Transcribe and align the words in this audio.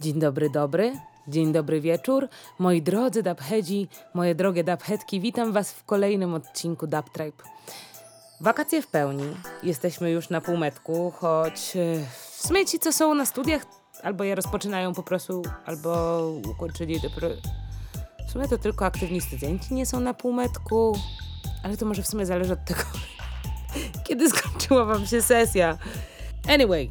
Dzień 0.00 0.20
dobry, 0.20 0.50
dobry. 0.50 0.92
Dzień 1.28 1.52
dobry 1.52 1.80
wieczór. 1.80 2.28
Moi 2.58 2.82
drodzy 2.82 3.22
dabhedzi, 3.22 3.88
moje 4.14 4.34
drogie 4.34 4.64
dabhetki, 4.64 5.20
witam 5.20 5.52
was 5.52 5.72
w 5.72 5.84
kolejnym 5.84 6.34
odcinku 6.34 6.86
Dub 6.86 7.10
Tribe. 7.10 7.44
Wakacje 8.40 8.82
w 8.82 8.86
pełni. 8.86 9.24
Jesteśmy 9.62 10.10
już 10.10 10.30
na 10.30 10.40
półmetku, 10.40 11.10
choć 11.10 11.76
e, 11.76 12.06
w 12.30 12.46
sumie 12.46 12.66
ci, 12.66 12.78
co 12.78 12.92
są 12.92 13.14
na 13.14 13.26
studiach, 13.26 13.62
albo 14.02 14.24
je 14.24 14.34
rozpoczynają 14.34 14.94
po 14.94 15.02
prostu, 15.02 15.42
albo 15.66 16.20
ukończyli 16.50 17.00
dopiero... 17.00 17.28
W 18.28 18.32
sumie 18.32 18.48
to 18.48 18.58
tylko 18.58 18.86
aktywni 18.86 19.20
studenci 19.20 19.74
nie 19.74 19.86
są 19.86 20.00
na 20.00 20.14
półmetku, 20.14 20.98
ale 21.64 21.76
to 21.76 21.86
może 21.86 22.02
w 22.02 22.06
sumie 22.06 22.26
zależy 22.26 22.52
od 22.52 22.64
tego, 22.64 22.82
kiedy 24.06 24.30
skończyła 24.30 24.84
wam 24.84 25.06
się 25.06 25.22
sesja. 25.22 25.78
Anyway, 26.48 26.90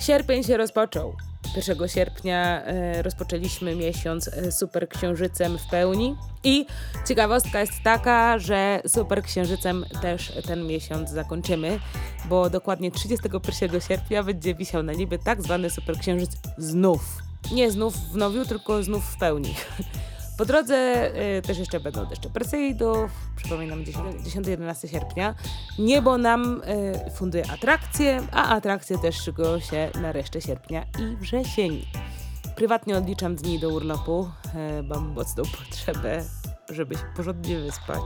sierpień 0.00 0.42
się 0.44 0.56
rozpoczął. 0.56 1.29
1 1.56 1.88
sierpnia 1.88 2.64
e, 2.64 3.02
rozpoczęliśmy 3.02 3.76
miesiąc 3.76 4.28
e, 4.28 4.52
Super 4.52 4.88
Księżycem 4.88 5.58
w 5.58 5.66
pełni. 5.66 6.16
I 6.44 6.66
ciekawostka 7.08 7.60
jest 7.60 7.72
taka, 7.84 8.38
że 8.38 8.82
Super 8.86 9.22
Księżycem 9.22 9.84
też 10.02 10.32
ten 10.46 10.66
miesiąc 10.66 11.10
zakończymy, 11.10 11.78
bo 12.28 12.50
dokładnie 12.50 12.90
31 12.90 13.80
sierpnia 13.80 14.22
będzie 14.22 14.54
wisiał 14.54 14.82
na 14.82 14.92
niebie 14.92 15.18
tak 15.18 15.42
zwany 15.42 15.70
Super 15.70 15.98
Księżyc 15.98 16.30
znów. 16.58 17.00
Nie 17.52 17.70
znów 17.70 17.94
w 17.94 18.16
nowiu, 18.16 18.44
tylko 18.44 18.82
znów 18.82 19.04
w 19.04 19.18
pełni. 19.18 19.54
Po 20.40 20.46
drodze 20.46 21.10
y, 21.38 21.42
też 21.42 21.58
jeszcze 21.58 21.80
będą 21.80 22.06
deszcze 22.06 22.30
Perseidów, 22.30 23.10
przypominam 23.36 23.84
10-11 23.84 24.88
sierpnia. 24.88 25.34
Niebo 25.78 26.18
nam 26.18 26.62
y, 27.08 27.10
funduje 27.10 27.50
atrakcje, 27.50 28.20
a 28.32 28.48
atrakcje 28.48 28.98
też 28.98 29.16
szykują 29.16 29.60
się 29.60 29.90
na 30.02 30.12
resztę 30.12 30.40
sierpnia 30.40 30.84
i 30.98 31.16
wrzesień. 31.16 31.86
Prywatnie 32.56 32.96
odliczam 32.96 33.36
dni 33.36 33.58
do 33.58 33.68
urlopu, 33.68 34.30
y, 34.78 34.82
mam 34.82 35.08
mocną 35.08 35.42
potrzebę, 35.58 36.24
żeby 36.68 36.94
się 36.94 37.04
porządnie 37.16 37.58
wyspać, 37.58 38.02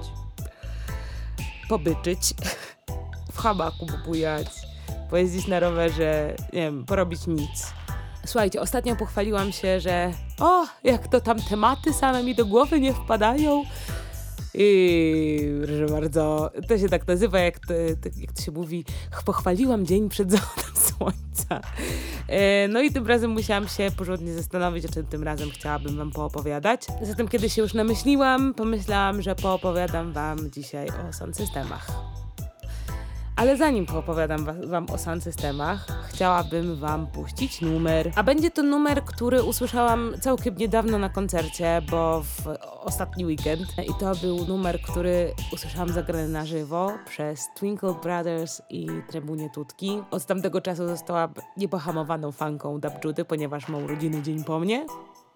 pobyczyć, 1.68 2.34
w 3.34 3.38
hamaku 3.38 3.86
popujać, 3.86 4.46
pojeździć 5.10 5.48
na 5.48 5.60
rowerze, 5.60 6.34
nie 6.52 6.60
wiem, 6.60 6.84
porobić 6.84 7.26
nic 7.26 7.83
Słuchajcie, 8.26 8.60
ostatnio 8.60 8.96
pochwaliłam 8.96 9.52
się, 9.52 9.80
że 9.80 10.12
o, 10.40 10.66
jak 10.84 11.08
to 11.08 11.20
tam 11.20 11.42
tematy 11.42 11.92
same 11.92 12.22
mi 12.22 12.34
do 12.34 12.46
głowy 12.46 12.80
nie 12.80 12.94
wpadają. 12.94 13.64
I 14.54 15.40
proszę 15.66 15.86
bardzo, 15.94 16.50
to 16.68 16.78
się 16.78 16.88
tak 16.88 17.06
nazywa, 17.06 17.38
jak 17.38 17.58
to, 17.58 17.74
jak 18.16 18.32
to 18.32 18.42
się 18.42 18.52
mówi, 18.52 18.84
pochwaliłam 19.24 19.86
dzień 19.86 20.08
przed 20.08 20.30
zachodem 20.30 20.70
słońca. 20.88 21.60
E, 22.28 22.68
no 22.68 22.82
i 22.82 22.92
tym 22.92 23.06
razem 23.06 23.30
musiałam 23.30 23.68
się 23.68 23.90
porządnie 23.96 24.34
zastanowić, 24.34 24.86
o 24.86 24.88
czym 24.88 25.06
tym 25.06 25.22
razem 25.22 25.50
chciałabym 25.50 25.96
wam 25.96 26.10
poopowiadać. 26.10 26.86
Zatem 27.02 27.28
kiedy 27.28 27.50
się 27.50 27.62
już 27.62 27.74
namyśliłam, 27.74 28.54
pomyślałam, 28.54 29.22
że 29.22 29.34
poopowiadam 29.34 30.12
wam 30.12 30.50
dzisiaj 30.50 30.88
o 30.88 31.12
sound 31.12 31.36
systemach. 31.36 31.86
Ale 33.36 33.56
zanim 33.56 33.86
poopowiadam 33.86 34.46
Wam 34.66 34.86
o 34.92 34.98
sound 34.98 35.22
systemach, 35.22 35.86
chciałabym 36.08 36.76
Wam 36.76 37.06
puścić 37.06 37.60
numer. 37.60 38.12
A 38.16 38.22
będzie 38.22 38.50
to 38.50 38.62
numer, 38.62 39.04
który 39.04 39.42
usłyszałam 39.42 40.14
całkiem 40.20 40.56
niedawno 40.56 40.98
na 40.98 41.08
koncercie, 41.08 41.82
bo 41.90 42.22
w 42.22 42.48
ostatni 42.80 43.26
weekend. 43.26 43.66
I 43.88 44.00
to 44.00 44.14
był 44.14 44.46
numer, 44.46 44.80
który 44.82 45.34
usłyszałam 45.52 45.88
zagrany 45.88 46.28
na 46.28 46.46
żywo 46.46 46.92
przez 47.06 47.48
Twinkle 47.54 47.94
Brothers 48.02 48.62
i 48.70 48.86
Trebunie 49.08 49.50
Tutki. 49.50 50.02
Od 50.10 50.26
tamtego 50.26 50.60
czasu 50.60 50.88
zostałam 50.88 51.34
niepohamowaną 51.56 52.32
fanką 52.32 52.80
Dub 52.80 53.04
Judy, 53.04 53.24
ponieważ 53.24 53.68
mam 53.68 53.84
urodziny 53.84 54.22
dzień 54.22 54.44
po 54.44 54.60
mnie. 54.60 54.86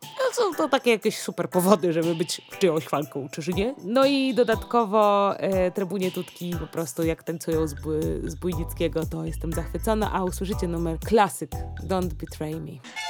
No 0.02 0.34
są 0.34 0.54
to 0.54 0.68
takie 0.68 0.90
jakieś 0.90 1.18
super 1.18 1.50
powody, 1.50 1.92
żeby 1.92 2.14
być 2.14 2.42
czyjąś 2.58 2.86
chwalką, 2.86 3.28
czyż 3.28 3.48
nie? 3.48 3.74
No 3.84 4.06
i 4.06 4.34
dodatkowo 4.34 5.34
e, 5.36 5.70
Trybunie 5.70 6.10
Tutki 6.10 6.54
po 6.60 6.66
prostu 6.66 7.02
jak 7.04 7.22
tańcują 7.22 7.66
z, 7.66 7.74
z 8.24 8.34
Bójnickiego, 8.34 9.06
to 9.06 9.24
jestem 9.24 9.52
zachwycona, 9.52 10.12
a 10.12 10.24
usłyszycie 10.24 10.68
numer 10.68 10.98
klasyk 10.98 11.50
Don't 11.88 12.14
Betray 12.14 12.54
Me. 12.54 13.07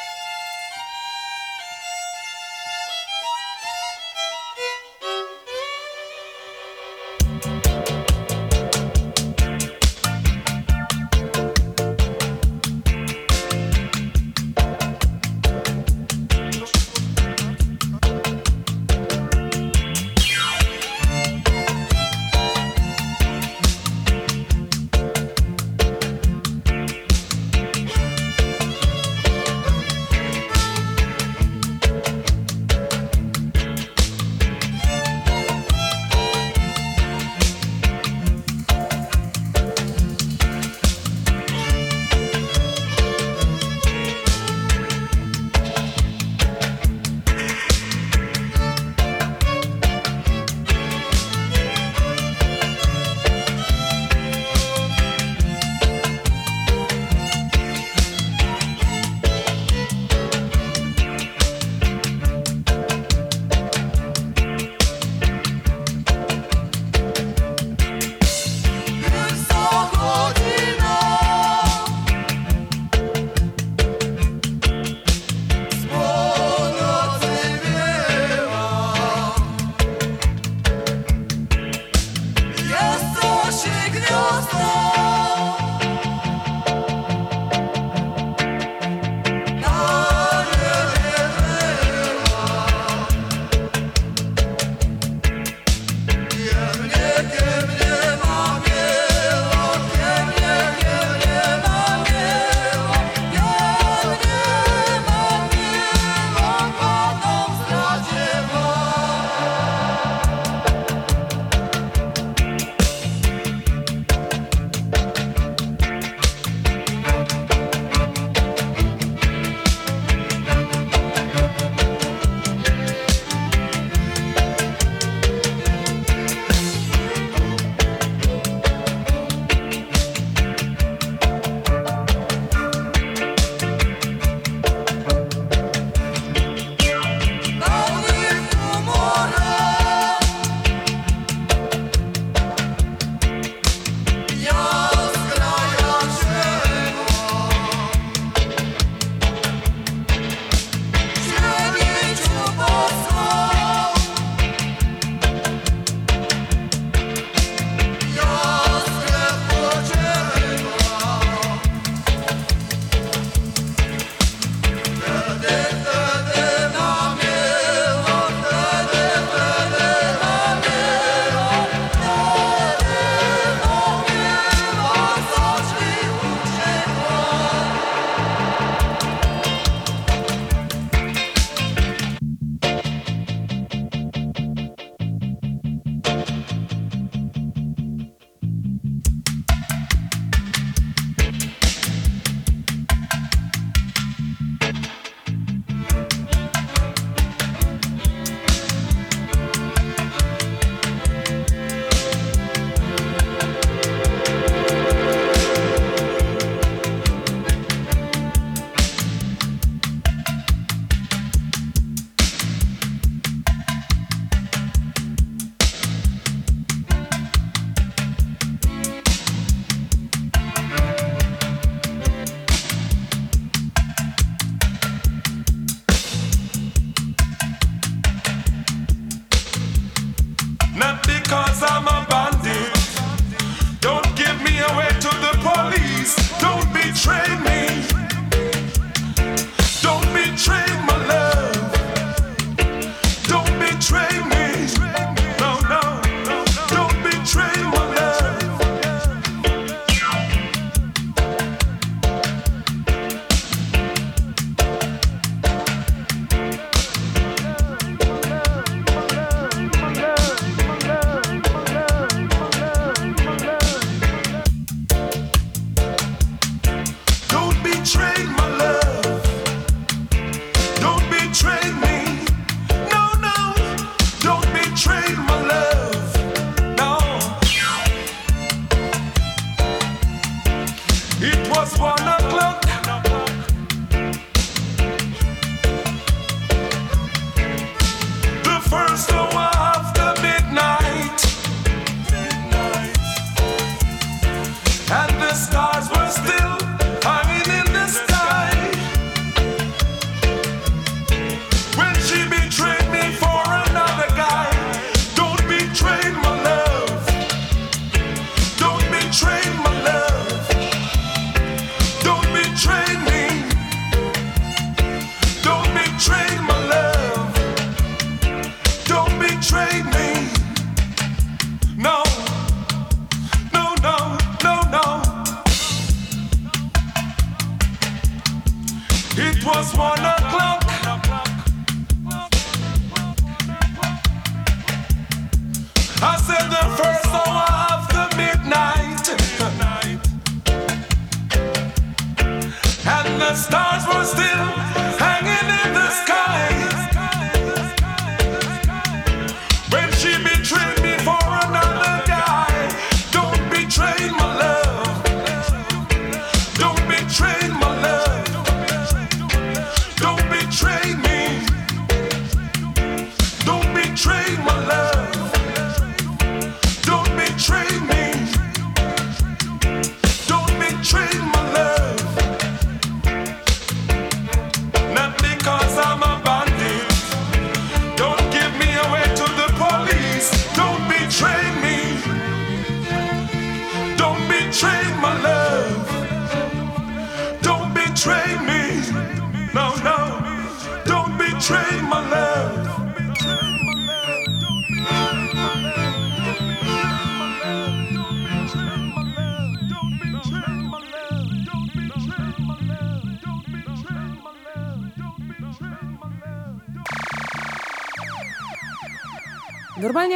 Don't 384.49 384.55
betray 384.63 385.01
my 385.03 385.18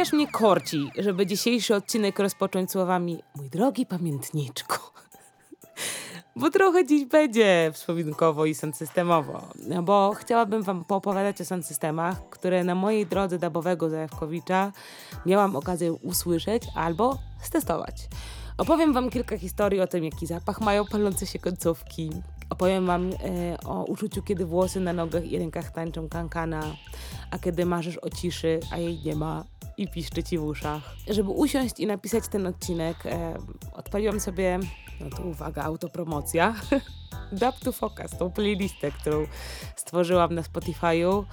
Aż 0.01 0.13
mnie 0.13 0.27
korci, 0.27 0.91
żeby 0.97 1.25
dzisiejszy 1.25 1.75
odcinek 1.75 2.19
rozpocząć 2.19 2.71
słowami 2.71 3.23
Mój 3.35 3.49
drogi 3.49 3.85
pamiętniczku. 3.85 4.77
Bo 6.35 6.49
trochę 6.49 6.85
dziś 6.85 7.05
będzie 7.05 7.71
wspominkowo 7.73 8.45
i 8.45 8.55
systemowo. 8.55 9.47
Bo 9.83 10.13
chciałabym 10.13 10.63
wam 10.63 10.85
poopowiadać 10.85 11.41
o 11.41 11.63
systemach, 11.63 12.29
które 12.29 12.63
na 12.63 12.75
mojej 12.75 13.05
drodze 13.05 13.39
dabowego 13.39 13.89
Zajawkowicza 13.89 14.71
miałam 15.25 15.55
okazję 15.55 15.93
usłyszeć 15.93 16.63
albo 16.75 17.17
stestować. 17.41 18.07
Opowiem 18.57 18.93
wam 18.93 19.09
kilka 19.09 19.37
historii 19.37 19.81
o 19.81 19.87
tym, 19.87 20.03
jaki 20.03 20.27
zapach 20.27 20.61
mają 20.61 20.85
palące 20.85 21.25
się 21.25 21.39
końcówki. 21.39 22.09
Opowiem 22.49 22.85
wam 22.85 23.09
e, 23.09 23.13
o 23.65 23.83
uczuciu, 23.83 24.21
kiedy 24.23 24.45
włosy 24.45 24.79
na 24.79 24.93
nogach 24.93 25.25
i 25.25 25.39
rękach 25.39 25.71
tańczą 25.71 26.09
kankana, 26.09 26.63
a 27.31 27.39
kiedy 27.39 27.65
marzysz 27.65 27.97
o 27.97 28.09
ciszy, 28.09 28.59
a 28.71 28.77
jej 28.77 28.99
nie 29.05 29.15
ma 29.15 29.43
i 29.77 29.87
piszczy 29.87 30.23
ci 30.23 30.37
w 30.37 30.43
uszach. 30.43 30.81
Żeby 31.09 31.29
usiąść 31.29 31.79
i 31.79 31.87
napisać 31.87 32.27
ten 32.27 32.47
odcinek, 32.47 33.05
e, 33.05 33.37
odpaliłam 33.73 34.19
sobie, 34.19 34.59
no 34.99 35.17
to 35.17 35.23
uwaga, 35.23 35.63
autopromocja, 35.63 36.55
Dub 37.31 37.59
to 37.59 37.71
Focus, 37.71 38.17
tą 38.19 38.31
playlistę, 38.31 38.91
którą 38.91 39.25
stworzyłam 39.75 40.35
na 40.35 40.41
Spotify'u. 40.41 41.23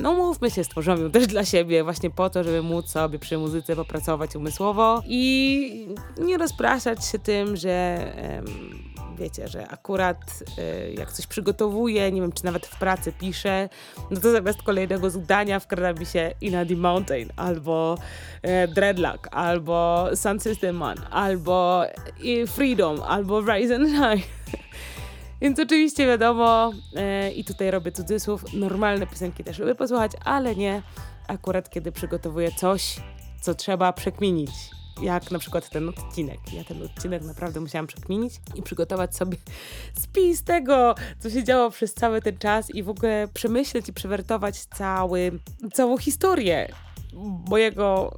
No 0.00 0.14
mówmy 0.14 0.50
się, 0.50 0.64
stworzyłam 0.64 1.02
ją 1.02 1.10
też 1.10 1.26
dla 1.26 1.44
siebie, 1.44 1.84
właśnie 1.84 2.10
po 2.10 2.30
to, 2.30 2.44
żeby 2.44 2.62
móc 2.62 2.90
sobie 2.90 3.18
przy 3.18 3.38
muzyce 3.38 3.76
popracować 3.76 4.36
umysłowo 4.36 5.02
i 5.06 5.88
nie 6.18 6.38
rozpraszać 6.38 7.06
się 7.06 7.18
tym, 7.18 7.56
że 7.56 7.98
wiecie, 9.18 9.48
że 9.48 9.68
akurat 9.68 10.44
e, 10.58 10.92
jak 10.92 11.12
coś 11.12 11.26
przygotowuję, 11.26 12.12
nie 12.12 12.20
wiem, 12.20 12.32
czy 12.32 12.44
nawet 12.44 12.66
w 12.66 12.78
pracy 12.78 13.12
piszę, 13.12 13.68
no 14.10 14.20
to 14.20 14.32
zamiast 14.32 14.62
kolejnego 14.62 15.10
zdania 15.10 15.60
wkrada 15.60 16.00
mi 16.00 16.06
się 16.06 16.34
Ina 16.40 16.66
the 16.66 16.76
Mountain, 16.76 17.28
albo 17.36 17.98
e, 18.42 18.68
Dreadlock, 18.68 19.28
albo 19.30 20.08
Sun 20.14 20.40
System 20.40 20.76
Man, 20.76 20.98
albo 21.10 21.86
e, 21.86 22.46
Freedom, 22.46 23.02
albo 23.02 23.40
Rise 23.40 23.74
and 23.76 23.88
Shine. 23.88 24.22
Więc 25.40 25.60
oczywiście 25.60 26.06
wiadomo, 26.06 26.72
e, 26.96 27.30
i 27.30 27.44
tutaj 27.44 27.70
robię 27.70 27.92
cudzysłów, 27.92 28.44
normalne 28.54 29.06
piosenki 29.06 29.44
też 29.44 29.58
lubię 29.58 29.74
posłuchać, 29.74 30.12
ale 30.24 30.56
nie 30.56 30.82
akurat 31.28 31.70
kiedy 31.70 31.92
przygotowuję 31.92 32.52
coś, 32.52 32.96
co 33.40 33.54
trzeba 33.54 33.92
przekminić. 33.92 34.50
Jak 35.02 35.30
na 35.30 35.38
przykład 35.38 35.70
ten 35.70 35.88
odcinek. 35.88 36.38
Ja 36.52 36.64
ten 36.64 36.82
odcinek 36.82 37.22
naprawdę 37.22 37.60
musiałam 37.60 37.86
przekminić 37.86 38.34
i 38.54 38.62
przygotować 38.62 39.16
sobie 39.16 39.36
spis 40.02 40.44
tego, 40.44 40.94
co 41.18 41.30
się 41.30 41.44
działo 41.44 41.70
przez 41.70 41.94
cały 41.94 42.22
ten 42.22 42.38
czas 42.38 42.74
i 42.74 42.82
w 42.82 42.88
ogóle 42.88 43.28
przemyśleć 43.34 43.88
i 43.88 43.92
przewertować 43.92 44.64
cały, 44.64 45.38
całą 45.72 45.98
historię 45.98 46.68
mojego 47.48 48.16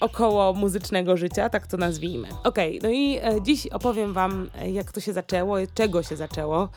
około 0.00 0.52
muzycznego 0.52 1.16
życia, 1.16 1.48
tak 1.48 1.66
to 1.66 1.76
nazwijmy. 1.76 2.28
Okej, 2.44 2.80
no 2.82 2.90
i 2.90 3.18
e, 3.22 3.42
dziś 3.42 3.66
opowiem 3.66 4.12
wam, 4.12 4.50
e, 4.58 4.70
jak 4.70 4.92
to 4.92 5.00
się 5.00 5.12
zaczęło, 5.12 5.56
czego 5.74 6.02
się 6.02 6.16
zaczęło. 6.16 6.68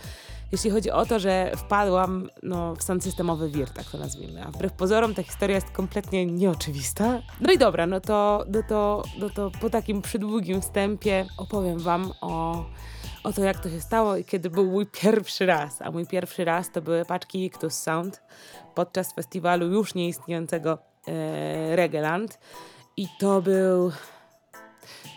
Jeśli 0.52 0.70
chodzi 0.72 0.92
o 0.92 1.06
to, 1.06 1.20
że 1.20 1.52
wpadłam 1.58 2.30
no, 2.44 2.76
w 2.76 2.84
stan 2.84 3.02
systemowy 3.02 3.50
wir, 3.50 3.70
tak 3.70 3.86
to 3.86 3.98
nazwijmy. 3.98 4.44
A 4.44 4.52
wbrew 4.52 4.74
pozorom 4.74 5.14
ta 5.14 5.24
historia 5.24 5.56
jest 5.56 5.72
kompletnie 5.72 6.26
nieoczywista. 6.26 7.22
No 7.42 7.54
i 7.54 7.58
dobra, 7.58 7.88
no 7.88 8.00
to, 8.00 8.46
no 8.48 8.62
to, 8.70 9.04
no 9.20 9.30
to 9.30 9.52
po 9.62 9.70
takim 9.70 10.02
przydługim 10.02 10.62
wstępie 10.62 11.26
opowiem 11.38 11.80
wam 11.80 12.12
o, 12.22 12.66
o 13.24 13.34
to, 13.34 13.44
jak 13.44 13.60
to 13.60 13.70
się 13.70 13.82
stało 13.82 14.18
i 14.18 14.26
kiedy 14.26 14.50
był 14.50 14.66
mój 14.66 14.86
pierwszy 14.86 15.46
raz. 15.46 15.82
A 15.82 15.92
mój 15.92 16.08
pierwszy 16.08 16.46
raz 16.46 16.72
to 16.72 16.82
były 16.82 17.06
paczki 17.06 17.46
Ictus 17.46 17.74
Sound 17.74 18.22
podczas 18.76 19.14
festiwalu 19.14 19.68
już 19.68 19.96
nieistniejącego 19.96 20.78
e, 21.08 21.76
Regeland. 21.76 22.40
I 22.98 23.08
to 23.20 23.42
był. 23.42 23.92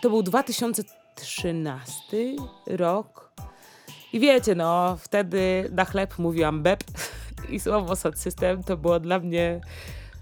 To 0.01 0.09
był 0.09 0.23
2013 0.23 2.35
rok. 2.67 3.31
I 4.13 4.19
wiecie, 4.19 4.55
no, 4.55 4.97
wtedy 5.01 5.69
na 5.71 5.85
chleb 5.85 6.17
mówiłam 6.17 6.63
bep 6.63 6.83
i 7.49 7.59
słowo 7.59 7.95
sound 7.95 8.19
system 8.19 8.63
to 8.63 8.77
było 8.77 8.99
dla 8.99 9.19
mnie 9.19 9.61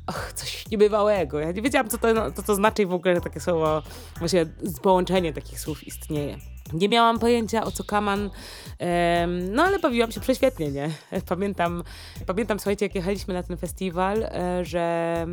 och, 0.07 0.33
coś 0.33 0.71
niebywałego. 0.71 1.39
Ja 1.39 1.51
nie 1.51 1.61
wiedziałam, 1.61 1.89
co 1.89 1.97
to, 1.97 2.31
co 2.31 2.43
to 2.43 2.55
znaczy 2.55 2.85
w 2.85 2.93
ogóle 2.93 3.15
że 3.15 3.21
takie 3.21 3.39
słowo, 3.39 3.83
właśnie 4.19 4.45
połączenie 4.81 5.33
takich 5.33 5.59
słów 5.59 5.87
istnieje. 5.87 6.37
Nie 6.73 6.89
miałam 6.89 7.19
pojęcia 7.19 7.63
o 7.63 7.71
co 7.71 7.83
kaman, 7.83 8.29
no 9.51 9.63
ale 9.63 9.79
bawiłam 9.79 10.11
się 10.11 10.19
prześwietnie, 10.19 10.71
nie? 10.71 10.89
Pamiętam, 11.29 11.83
pamiętam, 12.25 12.59
słuchajcie, 12.59 12.85
jak 12.85 12.95
jechaliśmy 12.95 13.33
na 13.33 13.43
ten 13.43 13.57
festiwal, 13.57 14.23
e, 14.23 14.65
że 14.65 15.25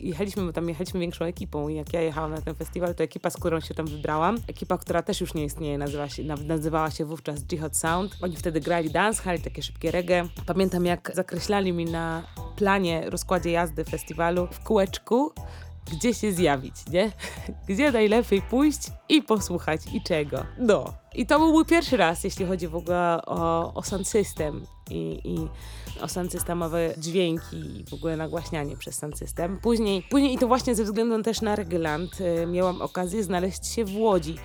jechaliśmy, 0.00 0.42
bo 0.42 0.52
tam 0.52 0.68
jechaliśmy 0.68 1.00
większą 1.00 1.24
ekipą 1.24 1.68
i 1.68 1.74
jak 1.74 1.92
ja 1.92 2.02
jechałam 2.02 2.30
na 2.30 2.40
ten 2.40 2.54
festiwal, 2.54 2.94
to 2.94 3.04
ekipa, 3.04 3.30
z 3.30 3.36
którą 3.36 3.60
się 3.60 3.74
tam 3.74 3.86
wybrałam, 3.86 4.38
ekipa, 4.48 4.78
która 4.78 5.02
też 5.02 5.20
już 5.20 5.34
nie 5.34 5.44
istnieje, 5.44 5.78
nazywa 5.78 6.08
się, 6.08 6.22
nazywała 6.24 6.90
się 6.90 7.04
wówczas 7.04 7.40
Jihad 7.52 7.76
Sound. 7.76 8.16
Oni 8.22 8.36
wtedy 8.36 8.60
grali 8.60 8.90
dancehall, 8.90 9.38
takie 9.40 9.62
szybkie 9.62 9.90
reggae. 9.90 10.28
Pamiętam, 10.46 10.86
jak 10.86 11.10
zakreślali 11.14 11.72
mi 11.72 11.84
na 11.84 12.22
planie, 12.56 13.10
rozkładzie 13.10 13.50
jazdy 13.50 13.84
festiwalu 13.84 14.48
w 14.52 14.60
kółeczku, 14.60 15.32
gdzie 15.92 16.14
się 16.14 16.32
zjawić, 16.32 16.74
nie? 16.92 17.12
Gdzie 17.68 17.92
najlepiej 17.92 18.42
pójść 18.42 18.80
i 19.08 19.22
posłuchać 19.22 19.80
i 19.92 20.02
czego. 20.02 20.44
No. 20.58 20.84
I 21.14 21.26
to 21.26 21.38
był 21.38 21.52
mój 21.52 21.64
pierwszy 21.64 21.96
raz, 21.96 22.24
jeśli 22.24 22.46
chodzi 22.46 22.68
w 22.68 22.76
ogóle 22.76 23.20
o, 23.26 23.74
o 23.74 23.82
sound 23.82 24.08
system 24.08 24.66
i, 24.90 25.20
i 25.24 25.48
o 26.02 26.08
sound 26.08 26.32
systemowe 26.32 26.94
dźwięki 26.98 27.56
i 27.56 27.84
w 27.90 27.94
ogóle 27.94 28.16
nagłaśnianie 28.16 28.76
przez 28.76 28.98
sound 28.98 29.18
system. 29.18 29.58
Później, 29.62 30.02
później 30.10 30.34
i 30.34 30.38
to 30.38 30.48
właśnie 30.48 30.74
ze 30.74 30.84
względu 30.84 31.22
też 31.22 31.40
na 31.40 31.56
Regeland 31.56 32.20
y, 32.20 32.46
miałam 32.46 32.82
okazję 32.82 33.24
znaleźć 33.24 33.66
się 33.66 33.84
w 33.84 33.96
Łodzi. 33.96 34.36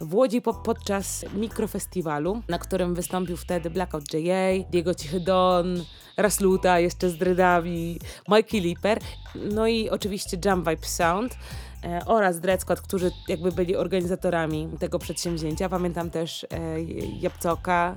W 0.00 0.14
Łodzi 0.14 0.40
po, 0.40 0.54
podczas 0.54 1.24
mikrofestiwalu, 1.34 2.42
na 2.48 2.58
którym 2.58 2.94
wystąpił 2.94 3.36
wtedy 3.36 3.70
Blackout 3.70 4.14
J.A., 4.14 4.70
Diego 4.70 4.94
Cichy 4.94 5.20
Don, 5.20 5.84
Rasluta 6.16 6.78
jeszcze 6.78 7.10
z 7.10 7.16
dreadami, 7.16 7.98
Mikey 8.28 8.60
Lipper, 8.60 8.98
no 9.34 9.66
i 9.66 9.90
oczywiście 9.90 10.38
Jam 10.44 10.64
Vibe 10.64 10.86
Sound. 10.86 11.36
e, 11.84 12.00
oraz 12.06 12.40
Dread 12.40 12.60
Squad, 12.60 12.80
którzy 12.80 13.10
jakby 13.28 13.52
byli 13.52 13.76
organizatorami 13.76 14.68
tego 14.80 14.98
przedsięwzięcia. 14.98 15.68
Pamiętam 15.68 16.10
też 16.10 16.44
e, 16.44 16.82
Japcoka, 17.20 17.96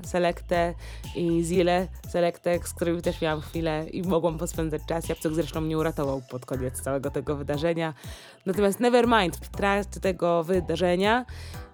i 1.16 1.44
Zile 1.44 1.88
Selektek, 2.10 2.68
z 2.68 2.74
którymi 2.74 3.02
też 3.02 3.22
miałam 3.22 3.42
chwilę 3.42 3.86
i 3.92 4.04
mogłam 4.04 4.38
pospędzać 4.38 4.82
czas. 4.88 5.10
Japcok 5.10 5.34
zresztą 5.34 5.62
mnie 5.62 5.78
uratował 5.78 6.22
pod 6.30 6.46
koniec 6.46 6.82
całego 6.82 7.12
tego 7.12 7.36
wydarzenia. 7.36 7.94
Natomiast 8.46 8.80
Nevermind 8.80 9.36
w 9.36 9.50
trakcie 9.50 10.00
tego 10.00 10.44
wydarzenia 10.44 11.26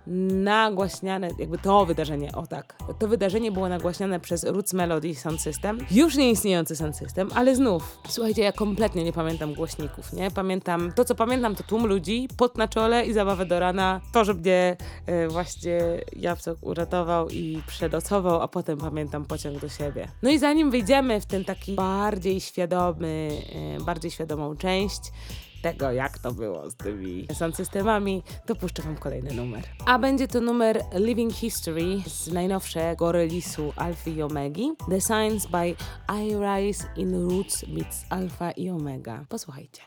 nagłaśniane, 0.07 1.29
jakby 1.39 1.57
to 1.57 1.85
wydarzenie, 1.85 2.31
o 2.31 2.47
tak, 2.47 2.75
to 2.99 3.07
wydarzenie 3.07 3.51
było 3.51 3.69
nagłaśniane 3.69 4.19
przez 4.19 4.43
Roots 4.43 4.73
Melody 4.73 5.15
Sound 5.15 5.41
System, 5.41 5.77
już 5.91 6.15
nie 6.15 6.31
istniejący 6.31 6.75
Sound 6.75 6.97
System, 6.97 7.29
ale 7.35 7.55
znów, 7.55 7.97
słuchajcie, 8.07 8.41
ja 8.41 8.51
kompletnie 8.51 9.03
nie 9.03 9.13
pamiętam 9.13 9.53
głośników, 9.53 10.13
nie? 10.13 10.31
Pamiętam, 10.31 10.91
to 10.95 11.05
co 11.05 11.15
pamiętam 11.15 11.55
to 11.55 11.63
tłum 11.63 11.85
ludzi, 11.85 12.27
pot 12.37 12.57
na 12.57 12.67
czole 12.67 13.05
i 13.05 13.13
zabawę 13.13 13.45
do 13.45 13.59
rana, 13.59 14.01
to, 14.13 14.25
że 14.25 14.33
mnie 14.33 14.77
e, 15.05 15.27
właśnie 15.27 15.79
Japcok 16.15 16.57
uratował 16.61 17.29
i 17.29 17.61
przedocował, 17.67 18.41
a 18.41 18.47
potem 18.47 18.77
pamiętam 18.77 19.25
pociąg 19.25 19.59
do 19.59 19.69
siebie. 19.69 20.07
No 20.23 20.29
i 20.29 20.39
zanim 20.39 20.71
wyjdziemy 20.71 21.21
w 21.21 21.25
ten 21.25 21.45
taki 21.45 21.75
bardziej 21.75 22.41
świadomy, 22.41 23.31
e, 23.79 23.83
bardziej 23.83 24.11
świadomą 24.11 24.55
część, 24.55 25.01
tego, 25.61 25.91
jak 25.91 26.19
to 26.19 26.31
było 26.31 26.69
z 26.69 26.75
tymi 26.75 27.27
sound 27.33 27.55
systemami, 27.55 28.23
to 28.45 28.55
puszczę 28.55 28.81
wam 28.83 28.97
kolejny 28.97 29.33
numer. 29.33 29.63
A 29.85 29.99
będzie 29.99 30.27
to 30.27 30.41
numer 30.41 30.81
Living 30.93 31.33
History 31.33 32.01
z 32.07 32.27
najnowszego 32.27 33.11
releasu 33.11 33.73
Alpha 33.75 34.09
i 34.09 34.21
Omegi. 34.21 34.71
The 34.89 35.01
Science 35.01 35.49
by 35.49 35.75
I 36.21 36.35
Rise 36.35 36.87
in 36.95 37.29
Roots 37.29 37.67
meets 37.67 38.05
Alpha 38.09 38.51
i 38.51 38.69
Omega. 38.69 39.25
Posłuchajcie. 39.29 39.81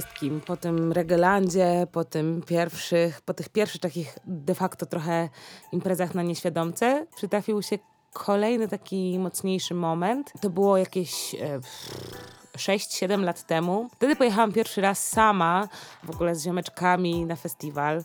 Wszystkim, 0.00 0.40
po 0.40 0.56
tym 0.56 0.92
Regelandzie, 0.92 1.86
po 1.92 2.04
tym 2.04 2.42
pierwszych, 2.46 3.20
po 3.20 3.34
tych 3.34 3.48
pierwszych 3.48 3.80
takich 3.80 4.18
de 4.26 4.54
facto 4.54 4.86
trochę 4.86 5.28
imprezach 5.72 6.14
na 6.14 6.22
nieświadomce, 6.22 7.06
przytrafił 7.16 7.62
się 7.62 7.78
kolejny 8.12 8.68
taki 8.68 9.18
mocniejszy 9.18 9.74
moment. 9.74 10.32
To 10.40 10.50
było 10.50 10.76
jakieś 10.76 11.34
e, 11.34 11.60
6-7 12.56 13.22
lat 13.22 13.46
temu. 13.46 13.88
Wtedy 13.92 14.16
pojechałam 14.16 14.52
pierwszy 14.52 14.80
raz 14.80 15.08
sama, 15.08 15.68
w 16.04 16.10
ogóle 16.10 16.34
z 16.34 16.44
ziomeczkami 16.44 17.24
na 17.24 17.36
festiwal. 17.36 18.04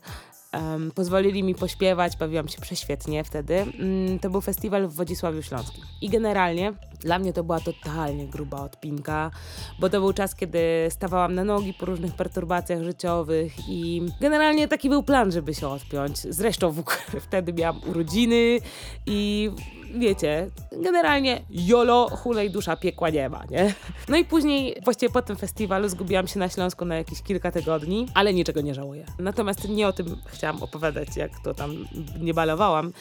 Um, 0.53 0.91
pozwolili 0.95 1.43
mi 1.43 1.55
pośpiewać, 1.55 2.17
bawiłam 2.17 2.47
się 2.47 2.61
prześwietnie 2.61 3.23
wtedy. 3.23 3.55
Mm, 3.55 4.19
to 4.19 4.29
był 4.29 4.41
festiwal 4.41 4.87
w 4.87 4.95
Wodzisławiu 4.95 5.41
Śląskim. 5.41 5.83
I 6.01 6.09
generalnie 6.09 6.73
dla 7.01 7.19
mnie 7.19 7.33
to 7.33 7.43
była 7.43 7.59
totalnie 7.59 8.27
gruba 8.27 8.61
odpinka, 8.61 9.31
bo 9.79 9.89
to 9.89 9.99
był 9.99 10.13
czas, 10.13 10.35
kiedy 10.35 10.59
stawałam 10.89 11.35
na 11.35 11.43
nogi 11.43 11.73
po 11.73 11.85
różnych 11.85 12.13
perturbacjach 12.13 12.83
życiowych 12.83 13.53
i 13.69 14.01
generalnie 14.21 14.67
taki 14.67 14.89
był 14.89 15.03
plan, 15.03 15.31
żeby 15.31 15.53
się 15.53 15.67
odpiąć. 15.67 16.17
Zresztą 16.17 16.71
w, 16.71 16.83
wtedy 17.27 17.53
miałam 17.53 17.81
urodziny 17.87 18.59
i 19.05 19.51
wiecie, 19.95 20.49
generalnie 20.83 21.41
jolo, 21.49 22.09
hulej, 22.09 22.51
dusza, 22.51 22.75
piekła 22.75 23.09
nie 23.09 23.29
ma, 23.29 23.43
nie? 23.49 23.73
No 24.09 24.17
i 24.17 24.25
później, 24.25 24.75
właściwie 24.83 25.13
po 25.13 25.21
tym 25.21 25.35
festiwalu 25.35 25.89
zgubiłam 25.89 26.27
się 26.27 26.39
na 26.39 26.49
Śląsku 26.49 26.85
na 26.85 26.95
jakieś 26.95 27.21
kilka 27.21 27.51
tygodni, 27.51 28.07
ale 28.13 28.33
niczego 28.33 28.61
nie 28.61 28.75
żałuję. 28.75 29.05
Natomiast 29.19 29.69
nie 29.69 29.87
o 29.87 29.93
tym 29.93 30.17
chciałam 30.25 30.63
opowiadać, 30.63 31.17
jak 31.17 31.31
to 31.43 31.53
tam 31.53 31.87
nie 32.19 32.33
balowałam. 32.33 32.93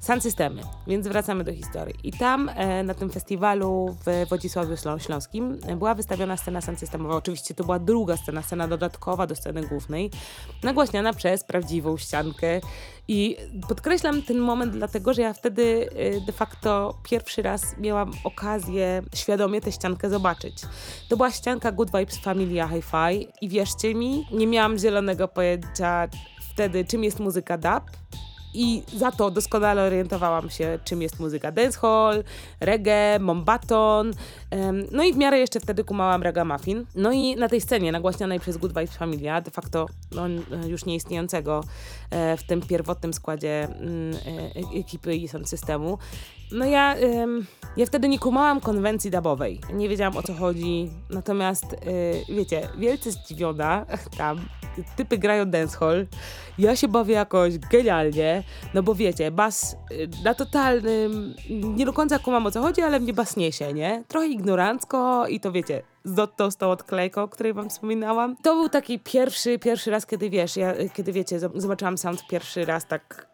San 0.00 0.20
Systemy, 0.20 0.62
więc 0.86 1.08
wracamy 1.08 1.44
do 1.44 1.52
historii. 1.52 1.94
I 2.04 2.12
tam 2.12 2.48
e, 2.48 2.82
na 2.82 2.94
tym 2.94 3.10
festiwalu 3.10 3.96
w 4.06 4.28
Wodzisławiu 4.28 4.76
Ślą 4.76 4.98
Śląskim 4.98 5.58
e, 5.66 5.76
była 5.76 5.94
wystawiona 5.94 6.36
scena 6.36 6.60
San 6.60 6.76
Systemowa. 6.76 7.16
Oczywiście 7.16 7.54
to 7.54 7.64
była 7.64 7.78
druga 7.78 8.16
scena, 8.16 8.42
scena 8.42 8.68
dodatkowa 8.68 9.26
do 9.26 9.34
sceny 9.34 9.62
głównej, 9.62 10.10
nagłaśniana 10.62 11.12
przez 11.12 11.44
prawdziwą 11.44 11.96
ściankę. 11.96 12.60
I 13.08 13.36
podkreślam 13.68 14.22
ten 14.22 14.38
moment 14.38 14.72
dlatego, 14.72 15.14
że 15.14 15.22
ja 15.22 15.32
wtedy 15.32 15.88
e, 15.96 16.20
de 16.20 16.32
facto 16.32 16.98
pierwszy 17.02 17.42
raz 17.42 17.78
miałam 17.78 18.10
okazję 18.24 19.02
świadomie 19.14 19.60
tę 19.60 19.72
ściankę 19.72 20.10
zobaczyć. 20.10 20.62
To 21.08 21.16
była 21.16 21.30
ścianka 21.30 21.72
Good 21.72 21.90
Vibes 21.92 22.18
Familia 22.18 22.68
Hi-Fi 22.68 23.28
i 23.40 23.48
wierzcie 23.48 23.94
mi, 23.94 24.26
nie 24.32 24.46
miałam 24.46 24.78
zielonego 24.78 25.28
pojęcia 25.28 26.08
wtedy, 26.52 26.84
czym 26.84 27.04
jest 27.04 27.20
muzyka 27.20 27.58
dub 27.58 27.82
i 28.56 28.82
za 28.96 29.12
to 29.12 29.30
doskonale 29.30 29.82
orientowałam 29.82 30.50
się, 30.50 30.78
czym 30.84 31.02
jest 31.02 31.20
muzyka 31.20 31.52
dancehall, 31.52 32.24
reggae, 32.60 33.18
mombaton, 33.18 34.12
no 34.92 35.04
i 35.04 35.12
w 35.12 35.16
miarę 35.16 35.38
jeszcze 35.38 35.60
wtedy 35.60 35.84
kumałam 35.84 36.22
ragamuffin. 36.22 36.86
No 36.94 37.12
i 37.12 37.36
na 37.36 37.48
tej 37.48 37.60
scenie 37.60 37.92
nagłaśnianej 37.92 38.40
przez 38.40 38.56
Good 38.56 38.72
Vibes 38.72 38.96
Familia, 38.96 39.40
de 39.40 39.50
facto 39.50 39.86
no, 40.12 40.28
już 40.68 40.84
nieistniejącego 40.84 41.64
e, 42.10 42.36
w 42.36 42.42
tym 42.42 42.60
pierwotnym 42.60 43.12
składzie 43.12 43.64
mm, 43.64 44.14
e, 44.74 44.78
ekipy 44.78 45.16
i 45.16 45.28
sound 45.28 45.48
systemu, 45.48 45.98
no 46.52 46.64
ja, 46.64 46.96
ja 47.76 47.86
wtedy 47.86 48.08
nie 48.08 48.18
kumałam 48.18 48.60
konwencji 48.60 49.10
dubowej. 49.10 49.60
Nie 49.72 49.88
wiedziałam 49.88 50.16
o 50.16 50.22
co 50.22 50.34
chodzi. 50.34 50.90
Natomiast, 51.10 51.64
wiecie, 52.28 52.68
wielce 52.78 53.12
zdziwiona, 53.12 53.86
tam 54.18 54.40
typy 54.96 55.18
grają 55.18 55.44
dancehall. 55.44 56.06
Ja 56.58 56.76
się 56.76 56.88
bawię 56.88 57.14
jakoś 57.14 57.58
genialnie, 57.58 58.42
no 58.74 58.82
bo 58.82 58.94
wiecie, 58.94 59.30
bas 59.30 59.76
yy, 59.90 60.08
na 60.24 60.34
totalnym, 60.34 61.34
nie 61.50 61.86
do 61.86 61.92
końca 61.92 62.18
kumam 62.18 62.46
o 62.46 62.50
co 62.50 62.62
chodzi, 62.62 62.82
ale 62.82 63.00
mnie 63.00 63.12
bas 63.12 63.36
niesie, 63.36 63.72
nie? 63.72 64.04
Trochę 64.08 64.26
ignorancko 64.26 65.26
i 65.28 65.40
to 65.40 65.52
wiecie, 65.52 65.82
z 66.04 66.14
Dotto 66.14 66.50
z 66.50 66.56
tą 66.56 66.70
odklejką, 66.70 67.22
o 67.22 67.28
której 67.28 67.52
wam 67.52 67.70
wspominałam. 67.70 68.36
To 68.42 68.54
był 68.54 68.68
taki 68.68 68.98
pierwszy, 68.98 69.58
pierwszy 69.58 69.90
raz, 69.90 70.06
kiedy 70.06 70.30
wiesz, 70.30 70.56
ja, 70.56 70.74
kiedy 70.94 71.12
wiecie, 71.12 71.40
zobaczyłam 71.54 71.98
sound 71.98 72.26
pierwszy 72.28 72.64
raz 72.64 72.86
tak 72.86 73.26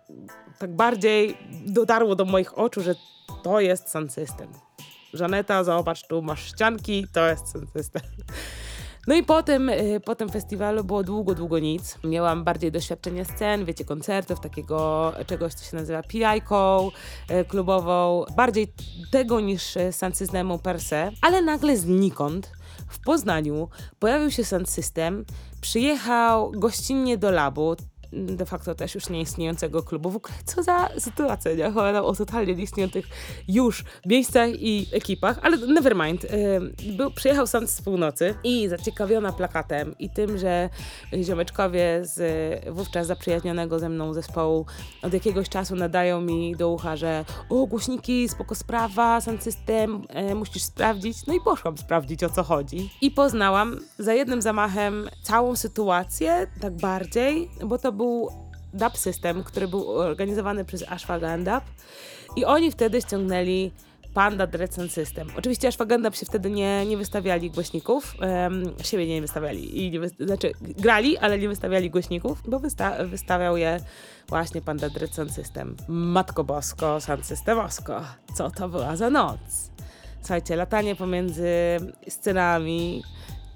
tak 0.59 0.77
bardziej 0.77 1.37
dotarło 1.67 2.17
do 2.17 2.25
moich 2.25 2.59
oczu, 2.59 2.81
że 2.81 2.95
to 3.43 3.61
jest 3.61 3.89
sound 3.89 4.13
system. 4.13 4.49
Żaneta, 5.13 5.65
zobacz, 5.65 6.07
tu 6.07 6.23
masz 6.23 6.49
ścianki, 6.49 7.07
to 7.13 7.29
jest 7.29 7.49
sound 7.49 7.71
system. 7.73 8.03
No 9.07 9.15
i 9.15 9.23
po 9.23 9.43
tym, 9.43 9.69
y, 9.69 10.01
po 10.05 10.15
tym 10.15 10.29
festiwalu 10.29 10.85
było 10.85 11.03
długo, 11.03 11.35
długo 11.35 11.59
nic. 11.59 11.99
Miałam 12.05 12.45
bardziej 12.45 12.73
doświadczenie 12.73 13.25
scen, 13.25 13.65
wiecie, 13.65 13.85
koncertów, 13.85 14.41
takiego 14.41 15.13
czegoś, 15.27 15.55
co 15.55 15.65
się 15.71 15.77
nazywa 15.77 16.03
pijajką 16.03 16.89
y, 17.31 17.45
klubową. 17.45 18.25
Bardziej 18.37 18.73
tego 19.11 19.41
niż 19.41 19.79
sound 19.91 20.17
systemu 20.17 20.59
per 20.59 20.81
se. 20.81 21.11
Ale 21.21 21.43
nagle 21.43 21.77
znikąd 21.77 22.53
w 22.89 23.01
Poznaniu 23.01 23.69
pojawił 23.99 24.31
się 24.31 24.45
sound 24.45 24.71
system, 24.71 25.25
przyjechał 25.61 26.51
gościnnie 26.51 27.19
do 27.19 27.31
labu, 27.31 27.77
de 28.13 28.47
facto 28.47 28.75
też 28.75 28.95
już 28.95 29.09
nieistniejącego 29.09 29.83
klubu. 29.83 30.11
W 30.11 30.17
ogóle 30.17 30.35
co 30.45 30.63
za 30.63 30.89
sytuacja, 30.99 31.55
nie? 31.55 31.71
Chodzi 31.71 31.99
o 31.99 32.15
totalnie 32.15 32.55
nieistniejących 32.55 33.07
już 33.49 33.85
miejscach 34.07 34.49
i 34.51 34.87
ekipach, 34.93 35.39
ale 35.43 35.57
never 35.57 35.97
mind. 35.97 36.27
Był, 36.97 37.11
przyjechał 37.11 37.47
sam 37.47 37.67
z 37.67 37.83
północy 37.83 38.35
i 38.45 38.69
zaciekawiona 38.69 39.33
plakatem 39.33 39.99
i 39.99 40.11
tym, 40.11 40.39
że 40.39 40.71
ziomeczkowie 41.23 42.01
z 42.03 42.21
wówczas 42.75 43.07
zaprzyjaźnionego 43.07 43.79
ze 43.79 43.89
mną 43.89 44.15
zespołu 44.15 44.67
od 45.03 45.15
jakiegoś 45.15 45.49
czasu 45.49 45.77
nadają 45.77 46.21
mi 46.21 46.57
do 46.57 46.71
ucha, 46.71 46.97
że 46.97 47.25
o, 47.51 47.67
głośniki, 47.67 48.29
spoko 48.29 48.55
sprawa, 48.55 49.21
sound 49.21 49.43
system, 49.43 50.03
e, 50.09 50.35
musisz 50.35 50.63
sprawdzić. 50.63 51.27
No 51.27 51.35
i 51.35 51.41
poszłam 51.41 51.79
sprawdzić, 51.79 52.25
o 52.25 52.31
co 52.31 52.43
chodzi. 52.43 52.91
I 53.01 53.11
poznałam 53.11 53.79
za 53.99 54.15
jednym 54.15 54.43
zamachem 54.43 55.09
całą 55.23 55.57
sytuację, 55.57 56.47
tak 56.61 56.77
bardziej, 56.77 57.51
bo 57.65 57.79
to 57.79 57.93
był 57.93 58.02
był 58.03 58.31
dub 58.75 58.99
system, 58.99 59.45
który 59.45 59.69
był 59.69 59.91
organizowany 59.91 60.65
przez 60.65 60.85
Ashwagandha 60.89 61.61
i 62.37 62.45
oni 62.45 62.71
wtedy 62.71 63.01
ściągnęli 63.01 63.73
Panda 64.15 64.47
Dread 64.47 64.75
System. 64.89 65.29
Oczywiście 65.39 65.69
Ashwagandha 65.69 66.11
się 66.11 66.27
wtedy 66.27 66.51
nie, 66.51 66.87
nie 66.87 66.97
wystawiali 66.97 67.51
głośników, 67.51 68.15
um, 68.21 68.65
siebie 68.83 69.07
nie 69.07 69.21
wystawiali, 69.21 69.87
i 69.87 69.91
nie 69.91 70.27
znaczy 70.27 70.53
grali, 70.61 71.19
ale 71.19 71.39
nie 71.39 71.49
wystawiali 71.49 71.91
głośników, 71.91 72.43
bo 72.49 72.59
wysta 72.59 73.05
wystawiał 73.05 73.57
je 73.57 73.81
właśnie 74.29 74.63
Panda 74.63 74.89
Dread 74.89 75.33
System. 75.33 75.77
Matko 75.89 76.45
Bosko, 76.45 77.01
Sound 77.01 77.27
Systemowsko, 77.27 78.01
co 78.35 78.51
to 78.51 78.69
była 78.69 78.97
za 78.97 79.11
noc? 79.11 79.71
Słuchajcie, 80.21 80.57
latanie 80.57 80.97
pomiędzy 80.97 81.51
scenami, 82.09 83.03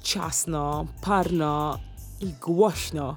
ciasno, 0.03 0.87
parno 1.01 1.79
i 2.21 2.27
głośno 2.27 3.17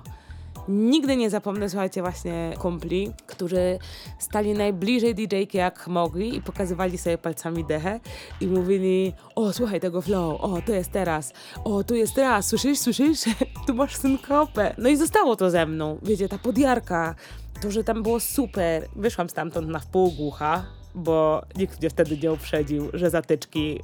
Nigdy 0.70 1.16
nie 1.16 1.30
zapomnę, 1.30 1.70
słuchajcie, 1.70 2.02
właśnie 2.02 2.54
kumpli, 2.60 3.12
którzy 3.28 3.80
stali 4.20 4.54
najbliżej 4.54 5.16
DJ-ki 5.16 5.58
jak 5.58 5.88
mogli 5.88 6.36
i 6.36 6.42
pokazywali 6.42 6.98
sobie 6.98 7.18
palcami 7.18 7.66
dechę 7.66 8.00
i 8.42 8.48
mówili, 8.48 9.14
o 9.36 9.54
słuchaj 9.54 9.80
tego 9.80 10.02
flow, 10.02 10.42
o 10.42 10.62
to 10.66 10.74
jest 10.74 10.92
teraz, 10.92 11.34
o 11.64 11.84
tu 11.84 11.96
jest 11.96 12.14
teraz, 12.14 12.48
słyszysz, 12.48 12.80
słyszysz, 12.80 13.20
tu 13.68 13.74
masz 13.74 13.96
synkopę. 13.96 14.76
No 14.78 14.90
i 14.90 14.98
zostało 14.98 15.36
to 15.36 15.50
ze 15.50 15.66
mną, 15.66 15.98
wiecie, 16.04 16.30
ta 16.30 16.38
podjarka, 16.38 17.16
to, 17.62 17.72
że 17.72 17.84
tam 17.84 18.04
było 18.04 18.20
super. 18.20 18.88
Wyszłam 18.96 19.30
stamtąd 19.30 19.68
na 19.68 19.80
wpół 19.80 20.12
głucha, 20.12 20.66
bo 20.96 21.42
nikt 21.56 21.80
mnie 21.80 21.90
wtedy 21.90 22.18
nie 22.18 22.32
uprzedził, 22.32 22.90
że 22.94 23.10
zatyczki 23.10 23.80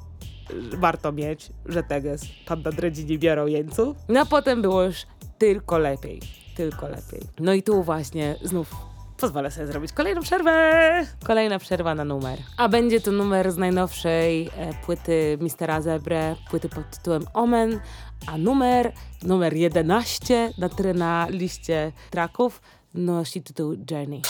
warto 0.74 1.12
mieć, 1.12 1.50
że 1.66 1.84
teges, 1.84 2.26
panda 2.48 2.72
dredzi 2.72 3.06
nie 3.06 3.20
biorą 3.20 3.48
jeńców. 3.48 3.98
No 4.10 4.20
a 4.20 4.26
potem 4.26 4.62
było 4.62 4.84
już 4.84 4.96
tylko 5.38 5.78
lepiej 5.78 6.45
tylko 6.56 6.88
lepiej. 6.88 7.22
No 7.40 7.54
i 7.54 7.64
tu 7.64 7.84
właśnie 7.84 8.36
znów 8.44 8.76
pozwolę 9.18 9.52
sobie 9.52 9.68
zrobić 9.68 9.92
kolejną 9.92 10.22
przerwę. 10.22 11.06
Kolejna 11.24 11.60
przerwa 11.60 11.96
na 11.96 12.06
numer. 12.06 12.40
A 12.58 12.70
będzie 12.70 13.02
to 13.02 13.12
numer 13.12 13.52
z 13.52 13.58
najnowszej 13.58 14.50
e, 14.58 14.74
płyty 14.86 15.38
Mistera 15.42 15.82
Zebre, 15.82 16.36
płyty 16.50 16.70
pod 16.70 16.90
tytułem 16.90 17.26
Omen, 17.34 17.80
a 18.28 18.38
numer, 18.38 18.92
numer 19.24 19.54
11 19.54 20.54
na, 20.58 20.70
na 20.94 21.28
liście 21.30 21.92
tracków 22.12 22.62
nosi 22.94 23.42
tytuł 23.42 23.76
Journey. 23.92 24.22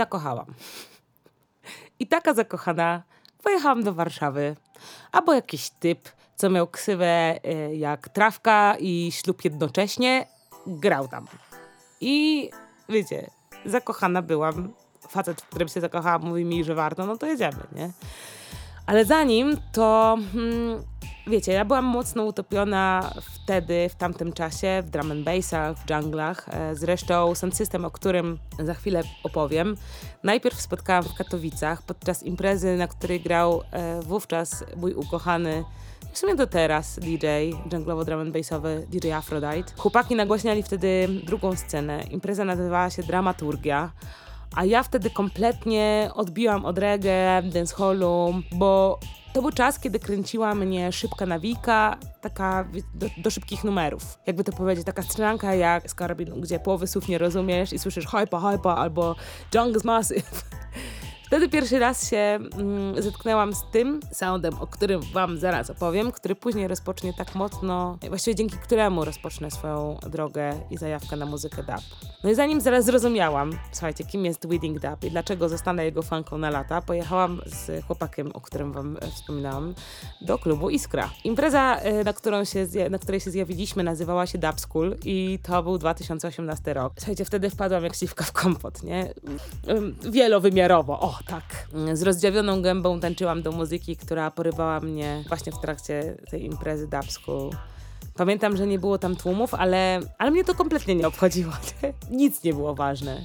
Zakochałam. 0.00 0.46
I 1.98 2.06
taka 2.06 2.34
zakochana 2.34 3.02
pojechałam 3.42 3.82
do 3.82 3.92
Warszawy. 3.94 4.56
Albo 5.12 5.32
jakiś 5.34 5.70
typ, 5.70 6.08
co 6.36 6.50
miał 6.50 6.66
ksywę 6.66 7.38
y, 7.44 7.76
jak 7.76 8.08
trawka 8.08 8.76
i 8.78 9.12
ślub 9.12 9.44
jednocześnie, 9.44 10.26
grał 10.66 11.08
tam. 11.08 11.26
I 12.00 12.50
wiecie, 12.88 13.30
zakochana 13.64 14.22
byłam. 14.22 14.72
Facet, 15.08 15.40
w 15.40 15.48
którym 15.48 15.68
się 15.68 15.80
zakochałam, 15.80 16.22
mówi 16.22 16.44
mi, 16.44 16.64
że 16.64 16.74
warto, 16.74 17.06
no 17.06 17.16
to 17.16 17.26
jedziemy, 17.26 17.66
nie? 17.72 17.90
Ale 18.90 19.04
zanim 19.04 19.56
to, 19.72 20.18
hmm, 20.32 20.82
wiecie, 21.26 21.52
ja 21.52 21.64
byłam 21.64 21.84
mocno 21.84 22.24
utopiona 22.24 23.10
wtedy, 23.22 23.88
w 23.88 23.94
tamtym 23.94 24.32
czasie, 24.32 24.82
w 24.86 24.90
drum 24.90 25.10
and 25.10 25.24
bassach, 25.24 25.78
w 25.78 25.90
junglach. 25.90 26.48
E, 26.48 26.74
Zresztą 26.74 27.34
Sound 27.34 27.56
System, 27.56 27.84
o 27.84 27.90
którym 27.90 28.38
za 28.58 28.74
chwilę 28.74 29.02
opowiem, 29.24 29.76
najpierw 30.22 30.60
spotkałam 30.60 31.04
w 31.04 31.14
Katowicach 31.14 31.82
podczas 31.82 32.22
imprezy, 32.22 32.76
na 32.76 32.88
której 32.88 33.20
grał 33.20 33.62
e, 33.70 34.00
wówczas 34.02 34.64
mój 34.76 34.94
ukochany 34.94 35.64
w 36.12 36.18
sumie 36.18 36.34
do 36.34 36.46
teraz 36.46 36.98
DJ, 36.98 37.26
junglowo 37.72 38.04
drum 38.04 38.20
and 38.20 38.32
bassowy 38.32 38.86
DJ 38.90 39.12
Aphrodite. 39.12 39.72
Chłopaki 39.76 40.14
nagłaśniali 40.14 40.62
wtedy 40.62 41.08
drugą 41.26 41.56
scenę. 41.56 42.02
Impreza 42.02 42.44
nazywała 42.44 42.90
się 42.90 43.02
Dramaturgia. 43.02 43.90
A 44.56 44.64
ja 44.64 44.82
wtedy 44.82 45.10
kompletnie 45.10 46.10
odbiłam 46.14 46.64
od 46.64 46.78
reggae, 46.78 47.42
dancehallu, 47.42 48.42
bo 48.52 48.98
to 49.32 49.42
był 49.42 49.52
czas, 49.52 49.78
kiedy 49.78 49.98
kręciła 49.98 50.54
mnie 50.54 50.92
szybka 50.92 51.26
nawika, 51.26 51.98
taka 52.20 52.68
do, 52.94 53.06
do 53.18 53.30
szybkich 53.30 53.64
numerów. 53.64 54.18
Jakby 54.26 54.44
to 54.44 54.52
powiedzieć, 54.52 54.86
taka 54.86 55.02
strzelanka 55.02 55.54
jak 55.54 55.90
z 55.90 55.94
karabinu, 55.94 56.36
gdzie 56.36 56.60
połowy 56.60 56.86
słów 56.86 57.08
nie 57.08 57.18
rozumiesz 57.18 57.72
i 57.72 57.78
słyszysz 57.78 58.06
hypa, 58.06 58.50
hypa 58.50 58.74
albo 58.74 59.16
Jungle's 59.54 59.84
Massive. 59.84 60.22
Wtedy 61.30 61.48
pierwszy 61.48 61.78
raz 61.78 62.10
się 62.10 62.16
mm, 62.16 63.02
zetknęłam 63.02 63.54
z 63.54 63.62
tym 63.72 64.00
soundem, 64.12 64.54
o 64.60 64.66
którym 64.66 65.00
wam 65.00 65.38
zaraz 65.38 65.70
opowiem, 65.70 66.12
który 66.12 66.34
później 66.34 66.68
rozpocznie 66.68 67.14
tak 67.14 67.34
mocno, 67.34 67.98
właściwie 68.08 68.34
dzięki 68.34 68.56
któremu 68.56 69.04
rozpocznę 69.04 69.50
swoją 69.50 69.98
drogę 70.10 70.60
i 70.70 70.76
zajawkę 70.76 71.16
na 71.16 71.26
muzykę 71.26 71.56
dub. 71.62 72.10
No 72.24 72.30
i 72.30 72.34
zanim 72.34 72.60
zaraz 72.60 72.84
zrozumiałam, 72.84 73.52
słuchajcie, 73.72 74.04
kim 74.04 74.24
jest 74.24 74.48
Wedding 74.48 74.80
Dub 74.80 75.04
i 75.04 75.10
dlaczego 75.10 75.48
zostanę 75.48 75.84
jego 75.84 76.02
fanką 76.02 76.38
na 76.38 76.50
lata, 76.50 76.82
pojechałam 76.82 77.40
z 77.46 77.84
chłopakiem, 77.84 78.30
o 78.34 78.40
którym 78.40 78.72
wam 78.72 78.96
e, 79.00 79.06
wspominałam, 79.06 79.74
do 80.20 80.38
klubu 80.38 80.70
Iskra. 80.70 81.10
Impreza, 81.24 81.76
e, 81.76 82.04
na, 82.04 82.12
którą 82.12 82.44
się, 82.44 82.66
na 82.90 82.98
której 82.98 83.20
się 83.20 83.30
zjawiliśmy, 83.30 83.82
nazywała 83.82 84.26
się 84.26 84.38
Dub 84.38 84.60
School 84.60 84.96
i 85.04 85.38
to 85.42 85.62
był 85.62 85.78
2018 85.78 86.74
rok. 86.74 86.92
Słuchajcie, 86.98 87.24
wtedy 87.24 87.50
wpadłam 87.50 87.84
jak 87.84 87.94
śliwka 87.94 88.24
w 88.24 88.32
kompot, 88.32 88.82
nie? 88.82 89.14
Ym, 89.68 89.96
Wielowymiarowo, 90.10 91.00
o 91.00 91.19
tak. 91.26 91.66
Z 91.94 92.02
rozdziawioną 92.02 92.62
gębą 92.62 93.00
tańczyłam 93.00 93.42
do 93.42 93.52
muzyki, 93.52 93.96
która 93.96 94.30
porywała 94.30 94.80
mnie 94.80 95.24
właśnie 95.28 95.52
w 95.52 95.60
trakcie 95.60 96.16
tej 96.30 96.44
imprezy 96.44 96.88
Dub 96.88 97.12
School. 97.12 97.50
Pamiętam, 98.14 98.56
że 98.56 98.66
nie 98.66 98.78
było 98.78 98.98
tam 98.98 99.16
tłumów, 99.16 99.54
ale, 99.54 100.00
ale 100.18 100.30
mnie 100.30 100.44
to 100.44 100.54
kompletnie 100.54 100.94
nie 100.94 101.06
obchodziło. 101.06 101.52
Nic 102.10 102.44
nie 102.44 102.54
było 102.54 102.74
ważne. 102.74 103.20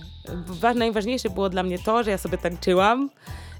Wa- 0.47 0.73
Najważniejsze 0.73 1.29
było 1.29 1.49
dla 1.49 1.63
mnie 1.63 1.79
to, 1.79 2.03
że 2.03 2.11
ja 2.11 2.17
sobie 2.17 2.37
tańczyłam 2.37 3.09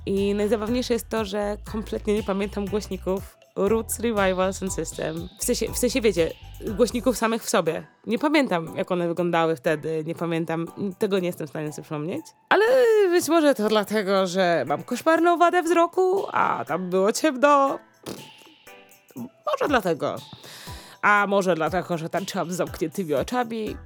i 0.06 0.34
najzabawniejsze 0.34 0.94
jest 0.94 1.10
to, 1.10 1.26
że 1.26 1.58
kompletnie 1.72 2.14
nie 2.14 2.24
pamiętam 2.24 2.66
głośników 2.66 3.35
Roots, 3.56 4.00
Revival, 4.00 4.54
Sound 4.54 4.74
System. 4.74 5.30
W 5.40 5.44
sensie, 5.44 5.74
w 5.74 5.78
sensie, 5.78 6.02
wiecie, 6.02 6.32
głośników 6.62 7.18
samych 7.18 7.44
w 7.44 7.50
sobie. 7.50 7.88
Nie 8.08 8.20
pamiętam, 8.20 8.78
jak 8.78 8.92
one 8.92 9.08
wyglądały 9.08 9.56
wtedy, 9.56 10.04
nie 10.08 10.16
pamiętam, 10.16 10.68
tego 11.00 11.20
nie 11.20 11.28
jestem 11.28 11.48
w 11.48 11.50
stanie 11.50 11.72
sobie 11.74 11.84
przypomnieć. 11.84 12.26
Ale 12.50 12.66
być 13.10 13.28
może 13.28 13.56
to 13.56 13.70
dlatego, 13.70 14.28
że 14.28 14.64
mam 14.68 14.84
koszmarną 14.84 15.38
wadę 15.38 15.64
wzroku, 15.64 16.26
a 16.32 16.66
tam 16.68 16.90
było 16.90 17.12
ciemno. 17.12 17.80
Może 19.16 19.68
dlatego. 19.68 20.16
A 21.02 21.26
może 21.28 21.56
dlatego, 21.56 21.98
że 21.98 22.10
tańczyłam 22.10 22.52
z 22.52 22.56
zamkniętymi 22.56 23.14
oczami. 23.14 23.78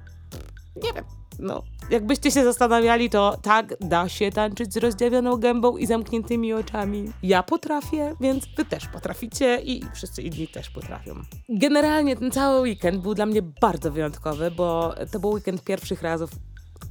Nie 0.76 0.92
wiem. 0.92 1.04
No, 1.38 1.62
jakbyście 1.90 2.30
się 2.30 2.44
zastanawiali, 2.44 3.10
to 3.10 3.38
tak, 3.42 3.74
da 3.80 4.08
się 4.08 4.30
tańczyć 4.30 4.74
z 4.74 4.76
rozdziawioną 4.76 5.36
gębą 5.36 5.76
i 5.76 5.86
zamkniętymi 5.86 6.52
oczami. 6.52 7.12
Ja 7.22 7.42
potrafię, 7.42 8.14
więc 8.20 8.44
wy 8.56 8.64
też 8.64 8.86
potraficie 8.86 9.60
i 9.64 9.84
wszyscy 9.94 10.22
inni 10.22 10.48
też 10.48 10.70
potrafią. 10.70 11.14
Generalnie 11.48 12.16
ten 12.16 12.30
cały 12.30 12.60
weekend 12.60 13.02
był 13.02 13.14
dla 13.14 13.26
mnie 13.26 13.42
bardzo 13.42 13.90
wyjątkowy, 13.90 14.50
bo 14.50 14.94
to 15.12 15.20
był 15.20 15.30
weekend 15.30 15.64
pierwszych 15.64 16.02
razów 16.02 16.30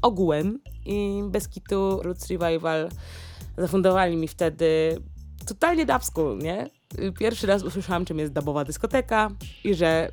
ogółem 0.01 0.59
i 0.85 1.23
bez 1.29 1.47
kitu 1.47 1.99
Roots 2.03 2.27
Revival 2.27 2.89
zafundowali 3.57 4.17
mi 4.17 4.27
wtedy 4.27 5.01
totalnie 5.45 5.85
dub 5.85 6.03
school, 6.03 6.37
nie? 6.37 6.69
Pierwszy 7.19 7.47
raz 7.47 7.63
usłyszałam, 7.63 8.05
czym 8.05 8.19
jest 8.19 8.33
dubowa 8.33 8.65
dyskoteka 8.65 9.29
i 9.63 9.75
że 9.75 10.11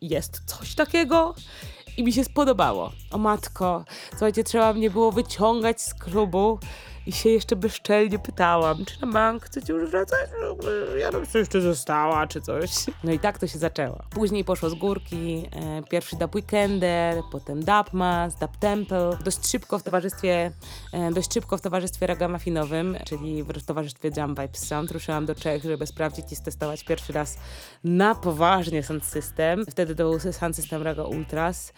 jest 0.00 0.42
coś 0.46 0.74
takiego 0.74 1.34
i 2.00 2.04
mi 2.04 2.12
się 2.12 2.24
spodobało. 2.24 2.92
O 3.10 3.18
matko, 3.18 3.84
słuchajcie, 4.10 4.44
trzeba 4.44 4.72
mnie 4.72 4.90
było 4.90 5.12
wyciągać 5.12 5.82
z 5.82 5.94
klubu 5.94 6.58
i 7.06 7.12
się 7.12 7.28
jeszcze 7.28 7.56
bezczelnie 7.56 8.18
pytałam, 8.18 8.84
czy 8.84 9.00
na 9.00 9.12
bank 9.12 9.44
chcecie 9.44 9.72
już 9.72 9.90
wracać? 9.90 10.30
Ja 10.98 11.12
bym 11.12 11.26
sobie 11.26 11.40
jeszcze 11.40 11.60
została, 11.60 12.26
czy 12.26 12.40
coś. 12.40 12.70
No 13.04 13.12
i 13.12 13.18
tak 13.18 13.38
to 13.38 13.46
się 13.46 13.58
zaczęło. 13.58 14.02
Później 14.10 14.44
poszło 14.44 14.70
z 14.70 14.74
górki, 14.74 15.48
e, 15.52 15.82
pierwszy 15.82 16.16
dub 16.16 16.34
weekender, 16.34 17.22
potem 17.32 17.60
dub 17.60 17.92
mass, 17.92 18.34
dub 18.34 18.56
temple. 18.56 19.18
Dość 19.24 19.50
szybko 19.50 19.78
w 19.78 19.82
towarzystwie, 19.82 20.50
e, 20.92 21.10
dość 21.12 21.34
szybko 21.34 21.58
w 21.58 21.60
towarzystwie 21.60 22.06
ragamuffinowym, 22.06 22.96
czyli 23.06 23.42
w 23.42 23.64
towarzystwie 23.66 24.10
Jump 24.16 24.40
Vibes 24.40 24.66
Sound. 24.66 24.90
Ruszyłam 24.90 25.26
do 25.26 25.34
Czech, 25.34 25.62
żeby 25.62 25.86
sprawdzić 25.86 26.32
i 26.32 26.36
stestować 26.36 26.84
pierwszy 26.84 27.12
raz 27.12 27.38
na 27.84 28.14
poważnie 28.14 28.82
Sound 28.82 29.04
System. 29.04 29.64
Wtedy 29.70 29.94
to 29.94 30.04
był 30.04 30.32
Sound 30.32 30.56
System 30.56 30.82
Raga 30.82 31.02
Ultras 31.02 31.72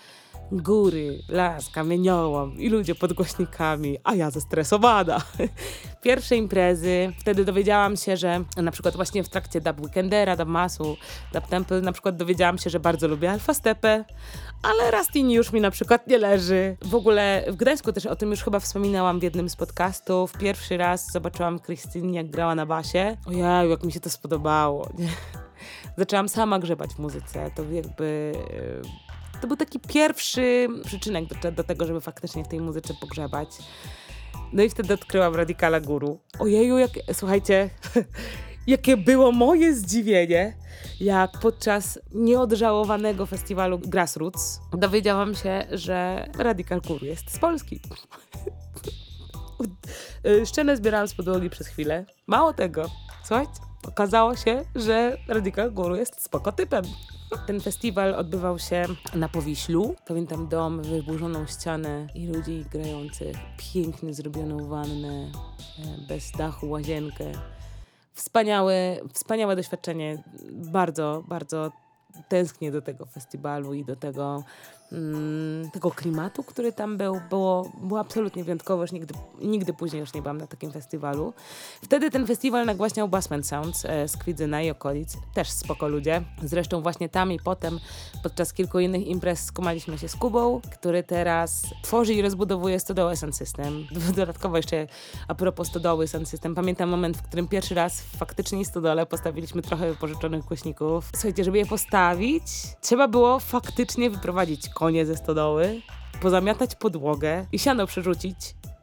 góry, 0.52 1.22
las, 1.28 1.70
kamieniołom 1.70 2.58
i 2.58 2.68
ludzie 2.68 2.94
pod 2.94 3.12
głośnikami, 3.12 3.98
a 4.04 4.14
ja 4.14 4.30
zestresowana. 4.30 5.18
Pierwsze 6.02 6.36
imprezy, 6.36 7.12
wtedy 7.20 7.44
dowiedziałam 7.44 7.96
się, 7.96 8.16
że 8.16 8.44
na 8.56 8.70
przykład 8.70 8.96
właśnie 8.96 9.24
w 9.24 9.28
trakcie 9.28 9.60
Dub 9.60 9.80
Weekendera, 9.80 10.36
Dub 10.36 10.48
Masu, 10.48 10.96
Dub 11.32 11.46
Temple, 11.46 11.80
na 11.80 11.92
przykład 11.92 12.16
dowiedziałam 12.16 12.58
się, 12.58 12.70
że 12.70 12.80
bardzo 12.80 13.08
lubię 13.08 13.30
Alfa 13.30 13.54
Stepę, 13.54 14.04
ale 14.62 14.90
Rastini 14.90 15.34
już 15.34 15.52
mi 15.52 15.60
na 15.60 15.70
przykład 15.70 16.06
nie 16.06 16.18
leży. 16.18 16.76
W 16.82 16.94
ogóle 16.94 17.44
w 17.48 17.56
Gdańsku 17.56 17.92
też 17.92 18.06
o 18.06 18.16
tym 18.16 18.30
już 18.30 18.42
chyba 18.42 18.60
wspominałam 18.60 19.20
w 19.20 19.22
jednym 19.22 19.48
z 19.48 19.56
podcastów. 19.56 20.32
Pierwszy 20.32 20.76
raz 20.76 21.12
zobaczyłam 21.12 21.60
Christine, 21.60 22.14
jak 22.14 22.30
grała 22.30 22.54
na 22.54 22.66
basie. 22.66 23.16
Ojej, 23.26 23.70
jak 23.70 23.84
mi 23.84 23.92
się 23.92 24.00
to 24.00 24.10
spodobało. 24.10 24.88
Zaczęłam 25.98 26.28
sama 26.28 26.58
grzebać 26.58 26.90
w 26.94 26.98
muzyce. 26.98 27.50
To 27.54 27.64
jakby... 27.64 28.32
to 29.42 29.48
był 29.48 29.56
taki 29.56 29.80
pierwszy 29.80 30.68
przyczynek 30.84 31.24
do, 31.42 31.52
do 31.52 31.64
tego, 31.64 31.86
żeby 31.86 32.00
faktycznie 32.00 32.44
w 32.44 32.48
tej 32.48 32.60
muzyce 32.60 32.94
pogrzebać. 33.00 33.48
No 34.52 34.62
i 34.62 34.70
wtedy 34.70 34.94
odkryłam 34.94 35.34
Radikala 35.34 35.80
Guru. 35.80 36.18
Ojeju, 36.38 36.78
jak, 36.78 36.90
słuchajcie, 37.12 37.70
jakie 38.66 38.96
było 38.96 39.32
moje 39.32 39.74
zdziwienie, 39.74 40.56
jak 41.00 41.30
podczas 41.40 41.98
nieodżałowanego 42.12 43.26
festiwalu 43.26 43.78
Grassroots 43.78 44.60
dowiedziałam 44.72 45.34
się, 45.34 45.66
że 45.70 46.26
Radikal 46.38 46.80
Guru 46.80 47.06
jest 47.06 47.34
z 47.34 47.38
Polski. 47.38 47.80
Szczenę 50.48 50.76
zbierałam 50.76 51.08
z 51.08 51.14
podłogi 51.14 51.50
przez 51.50 51.66
chwilę. 51.66 52.04
Mało 52.26 52.52
tego, 52.52 52.90
słuchajcie, 53.24 53.52
okazało 53.88 54.36
się, 54.36 54.64
że 54.74 55.16
Radikal 55.28 55.72
Guru 55.72 55.96
jest 55.96 56.24
spoko 56.24 56.52
typem. 56.52 56.84
Ten 57.46 57.60
festiwal 57.60 58.14
odbywał 58.14 58.58
się 58.58 58.84
na 59.14 59.28
Powiślu. 59.28 59.94
Pamiętam 60.06 60.48
dom, 60.48 60.82
wyburzoną 60.82 61.46
ścianę 61.46 62.06
i 62.14 62.26
ludzi 62.26 62.64
grających, 62.72 63.36
pięknie 63.56 64.14
zrobioną 64.14 64.68
wannę, 64.68 65.32
e, 65.78 66.06
bez 66.08 66.32
dachu, 66.32 66.70
łazienkę. 66.70 67.32
Wspaniałe, 68.12 68.96
wspaniałe 69.12 69.56
doświadczenie. 69.56 70.22
Bardzo, 70.52 71.24
bardzo 71.28 71.72
tęsknię 72.28 72.72
do 72.72 72.82
tego 72.82 73.06
festiwalu 73.06 73.74
i 73.74 73.84
do 73.84 73.96
tego, 73.96 74.44
mm, 74.92 75.70
tego 75.70 75.90
klimatu, 75.90 76.42
który 76.42 76.72
tam 76.72 76.96
był. 76.96 77.20
Było, 77.30 77.72
było 77.82 78.00
absolutnie 78.00 78.44
wyjątkowo, 78.44 78.82
już 78.82 78.92
nigdy, 78.92 79.14
nigdy 79.40 79.72
później 79.72 80.00
już 80.00 80.14
nie 80.14 80.22
byłam 80.22 80.38
na 80.38 80.46
takim 80.46 80.72
festiwalu. 80.72 81.32
Wtedy 81.82 82.10
ten 82.10 82.26
festiwal 82.26 82.66
nagłaśniał 82.66 83.08
Bassman 83.08 83.44
Sounds 83.44 83.84
e, 83.84 84.08
z 84.08 84.16
Kwidzyna 84.16 84.62
i 84.62 84.70
okolic. 84.70 85.16
Też 85.34 85.50
spoko 85.50 85.88
ludzie. 85.88 86.22
Zresztą 86.42 86.82
właśnie 86.82 87.08
tam 87.08 87.32
i 87.32 87.38
potem 87.38 87.78
podczas 88.22 88.52
kilku 88.52 88.78
innych 88.78 89.06
imprez 89.06 89.44
skumaliśmy 89.44 89.98
się 89.98 90.08
z 90.08 90.16
Kubą, 90.16 90.60
który 90.72 91.02
teraz 91.02 91.62
tworzy 91.82 92.14
i 92.14 92.22
rozbudowuje 92.22 92.80
stodołę 92.80 93.16
Sound 93.16 93.36
System. 93.36 93.86
Dodatkowo 94.16 94.56
jeszcze 94.56 94.86
a 95.28 95.34
propos 95.34 95.68
stodoły 95.68 96.08
Sound 96.08 96.28
System, 96.28 96.54
pamiętam 96.54 96.88
moment, 96.88 97.16
w 97.16 97.22
którym 97.22 97.48
pierwszy 97.48 97.74
raz 97.74 98.00
w 98.00 98.16
faktycznej 98.16 98.64
stodole 98.64 99.06
postawiliśmy 99.06 99.62
trochę 99.62 99.88
wypożyczonych 99.88 100.44
głośników. 100.44 101.10
Słuchajcie, 101.12 101.44
żeby 101.44 101.58
je 101.58 101.66
postawić, 101.66 102.44
trzeba 102.80 103.08
było 103.08 103.38
faktycznie 103.38 104.10
wyprowadzić 104.10 104.68
konie 104.82 105.06
ze 105.06 105.16
stodoły, 105.16 105.80
pozamiatać 106.20 106.74
podłogę 106.74 107.46
i 107.52 107.58
siano 107.58 107.86
przerzucić 107.86 108.36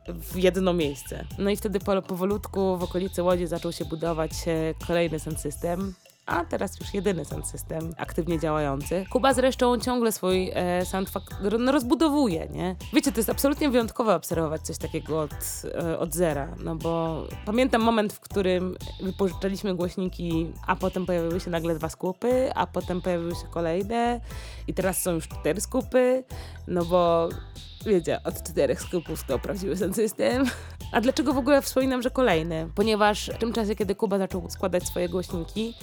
w 0.08 0.36
jedno 0.36 0.74
miejsce. 0.74 1.26
No 1.38 1.50
i 1.50 1.58
wtedy 1.58 1.80
po, 1.80 2.02
powolutku 2.02 2.78
w 2.78 2.84
okolicy 2.84 3.24
Łodzi 3.24 3.48
zaczął 3.48 3.72
się 3.72 3.86
budować 3.86 4.32
e, 4.48 4.74
kolejny 4.88 5.20
sound 5.20 5.40
system 5.40 5.94
a 6.30 6.46
teraz 6.46 6.80
już 6.80 6.94
jedyny 6.94 7.26
sound 7.26 7.48
system 7.48 7.94
aktywnie 7.98 8.40
działający. 8.40 9.06
Kuba 9.10 9.34
zresztą 9.34 9.80
ciągle 9.80 10.12
swój 10.12 10.52
e, 10.54 10.86
sound 10.86 11.12
no, 11.60 11.72
rozbudowuje, 11.72 12.48
nie? 12.50 12.76
Wiecie, 12.94 13.12
to 13.12 13.20
jest 13.20 13.30
absolutnie 13.30 13.70
wyjątkowe 13.70 14.16
obserwować 14.16 14.62
coś 14.62 14.78
takiego 14.78 15.22
od, 15.22 15.32
e, 15.76 16.00
od 16.00 16.14
zera, 16.14 16.56
no 16.64 16.76
bo 16.76 17.24
pamiętam 17.46 17.82
moment, 17.82 18.14
w 18.14 18.20
którym 18.20 18.78
wypożyczaliśmy 19.02 19.76
głośniki, 19.76 20.52
a 20.68 20.76
potem 20.76 21.06
pojawiły 21.06 21.40
się 21.40 21.50
nagle 21.50 21.76
dwa 21.76 21.90
skupy, 21.90 22.54
a 22.56 22.68
potem 22.68 23.02
pojawiły 23.02 23.36
się 23.36 23.48
kolejne 23.52 24.22
i 24.68 24.74
teraz 24.74 25.02
są 25.02 25.12
już 25.12 25.28
cztery 25.28 25.62
skupy, 25.62 26.24
no 26.68 26.86
bo 26.86 27.30
wiecie, 27.90 28.24
od 28.24 28.44
czterech 28.44 28.82
skupów 28.82 29.24
to 29.24 29.40
prawdziwy 29.40 29.78
sound 29.78 29.96
system. 29.96 30.46
A 30.92 31.02
dlaczego 31.02 31.34
w 31.34 31.38
ogóle 31.38 31.62
wspominam, 31.62 32.02
że 32.02 32.10
kolejny? 32.10 32.70
Ponieważ 32.76 33.32
w 33.36 33.38
tym 33.38 33.54
czasie, 33.54 33.76
kiedy 33.76 33.96
Kuba 33.96 34.18
zaczął 34.18 34.50
składać 34.50 34.84
swoje 34.84 35.10
głośniki, 35.10 35.74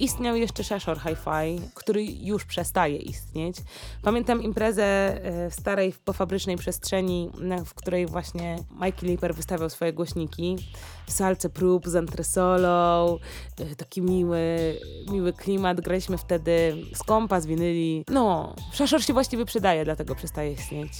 istniał 0.00 0.36
jeszcze 0.36 0.64
Shashore 0.64 1.00
Hi-Fi, 1.00 1.68
który 1.74 2.04
już 2.04 2.44
przestaje 2.44 2.96
istnieć. 2.96 3.56
Pamiętam 4.02 4.42
imprezę 4.42 4.84
e, 4.84 5.50
w 5.50 5.54
starej, 5.54 5.94
pofabrycznej 6.04 6.56
przestrzeni, 6.56 7.30
w 7.66 7.74
której 7.74 8.06
właśnie 8.06 8.56
Mikey 8.70 9.06
Lipper 9.06 9.34
wystawiał 9.34 9.70
swoje 9.70 9.92
głośniki 9.92 10.56
w 11.06 11.12
salce 11.12 11.48
prób 11.48 11.88
z 11.88 11.96
antresolą, 11.96 13.18
e, 13.60 13.76
taki 13.76 14.02
miły, 14.02 14.78
miły 15.10 15.32
klimat. 15.32 15.80
Graliśmy 15.80 16.18
wtedy 16.18 16.76
z 16.94 17.02
kompa, 17.02 17.40
z 17.40 17.46
winyli. 17.46 18.04
No, 18.08 18.54
Shashore 18.72 19.02
się 19.02 19.12
właściwie 19.12 19.44
przydaje, 19.44 19.84
dlatego 19.84 20.14
przestaje 20.14 20.52
istnieć 20.52 20.90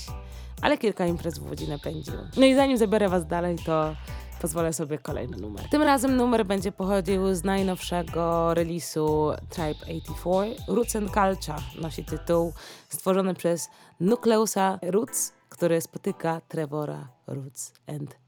ale 0.63 0.79
kilka 0.79 1.07
imprez 1.07 1.39
w 1.39 1.49
Łodzi 1.49 1.69
napędził. 1.69 2.15
No 2.37 2.47
i 2.47 2.55
zanim 2.55 2.79
zabiorę 2.79 3.09
Was 3.09 3.27
dalej, 3.27 3.57
to 3.67 3.95
pozwolę 4.41 4.73
sobie 4.73 4.99
kolejny 4.99 5.37
numer. 5.37 5.69
Tym 5.71 5.83
razem 5.83 6.17
numer 6.17 6.47
będzie 6.47 6.73
pochodził 6.73 7.35
z 7.35 7.45
najnowszego 7.45 8.55
releasu 8.55 9.31
Tribe 9.51 9.87
84. 9.87 10.57
Roots 10.69 10.97
and 10.97 11.11
Culture 11.11 11.63
nosi 11.83 12.05
tytuł, 12.05 12.53
stworzony 12.89 13.35
przez 13.35 13.69
Nucleusa 14.01 14.79
Roots, 14.83 15.33
który 15.49 15.81
spotyka 15.81 16.41
Trevora 16.49 17.09
Roots 17.27 17.73
and 17.87 18.26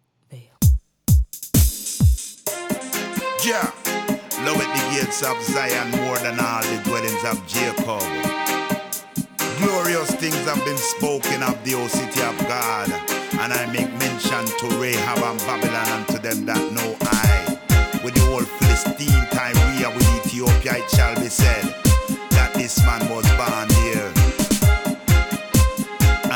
Yeah, 3.49 3.73
love 4.45 4.61
at 4.61 4.69
the 4.77 4.83
gates 4.93 5.23
of 5.23 5.41
Zion 5.41 5.91
more 6.05 6.19
than 6.19 6.39
all 6.39 6.61
the 6.61 6.83
dwellings 6.85 7.25
of 7.25 7.41
Jacob. 7.47 8.05
Glorious 9.57 10.11
things 10.17 10.37
have 10.45 10.63
been 10.67 10.77
spoken 10.77 11.43
of 11.43 11.57
the 11.65 11.73
old 11.73 11.89
city 11.89 12.21
of 12.21 12.37
God. 12.47 12.93
And 13.41 13.51
I 13.51 13.65
make 13.73 13.89
mention 14.05 14.45
to 14.45 14.67
Rahab 14.77 15.25
and 15.25 15.39
Babylon 15.49 15.89
and 15.89 16.09
to 16.09 16.19
them 16.19 16.45
that 16.45 16.61
know 16.77 16.95
I. 17.01 17.59
With 18.05 18.17
the 18.17 18.31
old 18.31 18.47
Philistine, 18.47 19.25
Tyria, 19.33 19.97
with 19.97 20.27
Ethiopia, 20.27 20.85
it 20.85 20.91
shall 20.91 21.15
be 21.15 21.31
said 21.31 21.65
that 22.37 22.53
this 22.53 22.85
man 22.85 23.01
was 23.09 23.25
born 23.41 23.69
here. 23.81 24.13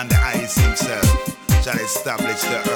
And 0.01 0.09
the 0.09 0.19
ice 0.33 0.57
himself 0.57 1.05
shall 1.63 1.77
establish 1.77 2.41
the 2.41 2.57
earth. 2.57 2.72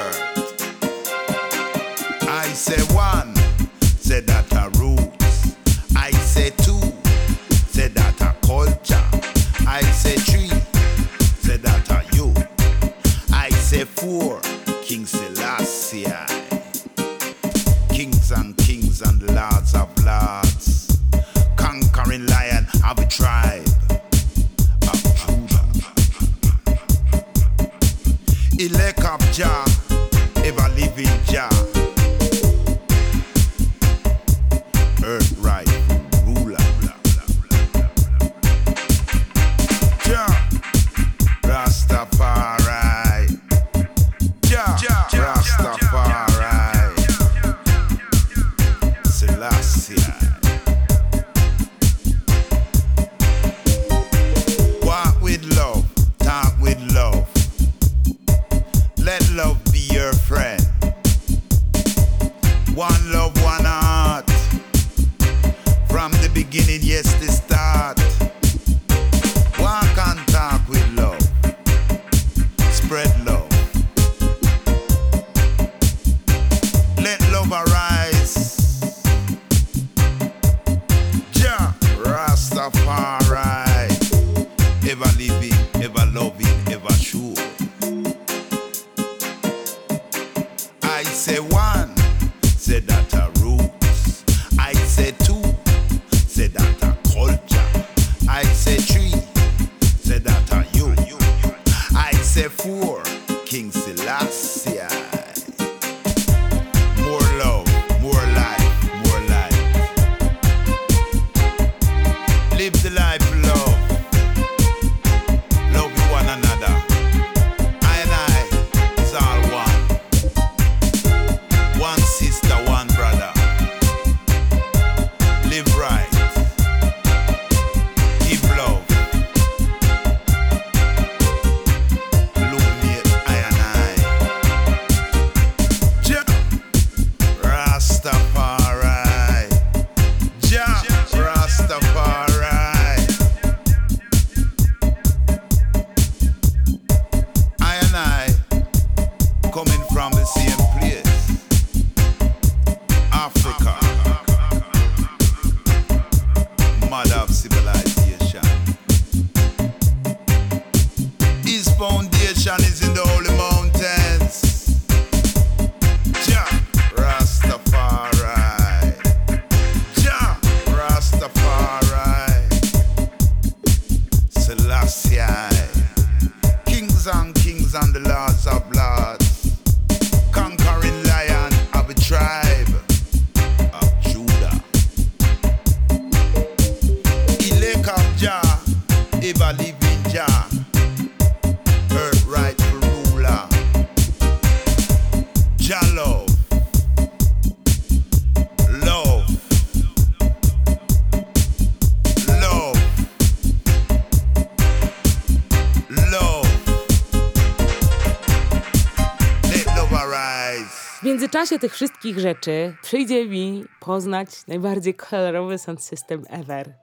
Międzyczasie 211.51 211.59
tych 211.59 211.73
wszystkich 211.73 212.19
rzeczy 212.19 212.75
przyjdzie 212.81 213.25
mi 213.25 213.65
poznać 213.79 214.29
najbardziej 214.47 214.93
kolorowy 214.93 215.57
sound 215.57 215.83
system 215.83 216.23
ever. 216.29 216.73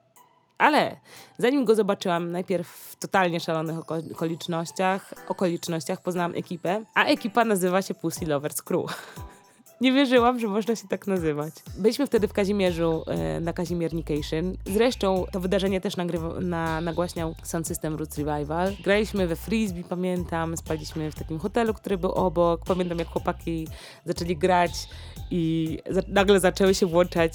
Ale 0.59 0.97
zanim 1.39 1.65
go 1.65 1.75
zobaczyłam, 1.75 2.31
najpierw 2.33 2.69
w 2.69 2.97
totalnie 2.97 3.41
szalonych 3.41 3.79
oko- 3.79 4.13
okolicznościach, 4.13 5.15
okolicznościach 5.29 6.03
poznałam 6.03 6.35
ekipę, 6.35 6.85
a 6.95 7.05
ekipa 7.05 7.45
nazywa 7.45 7.83
się 7.83 7.95
Pussy 7.95 8.27
Lovers 8.27 8.63
Crew. 8.63 8.85
Nie 9.81 9.93
wierzyłam, 9.93 10.41
że 10.41 10.49
można 10.49 10.77
się 10.77 10.89
tak 10.89 11.07
nazywać. 11.07 11.55
Byliśmy 11.79 12.07
wtedy 12.07 12.29
w 12.29 12.33
Kazimierzu 12.33 13.05
e, 13.07 13.41
na 13.41 13.53
Kazimiernication. 13.53 14.57
Zresztą 14.67 15.25
to 15.33 15.41
wydarzenie 15.41 15.81
też 15.81 15.97
nagrywa, 15.97 16.41
na, 16.41 16.81
nagłaśniał 16.81 17.35
Sound 17.43 17.67
System 17.67 17.97
Roots 17.97 18.19
Revival. 18.19 18.73
Graliśmy 18.85 19.27
we 19.27 19.37
frisbee, 19.37 19.85
pamiętam, 19.85 20.57
spaliśmy 20.57 21.11
w 21.11 21.15
takim 21.15 21.39
hotelu, 21.39 21.75
który 21.75 21.99
był 21.99 22.13
obok. 22.13 22.65
Pamiętam, 22.67 22.99
jak 22.99 23.09
chłopaki 23.09 23.69
zaczęli 24.05 24.37
grać 24.37 24.73
i 25.31 25.79
za, 25.91 26.01
nagle 26.09 26.41
zaczęły 26.41 26.75
się 26.75 26.87
włączać 26.87 27.33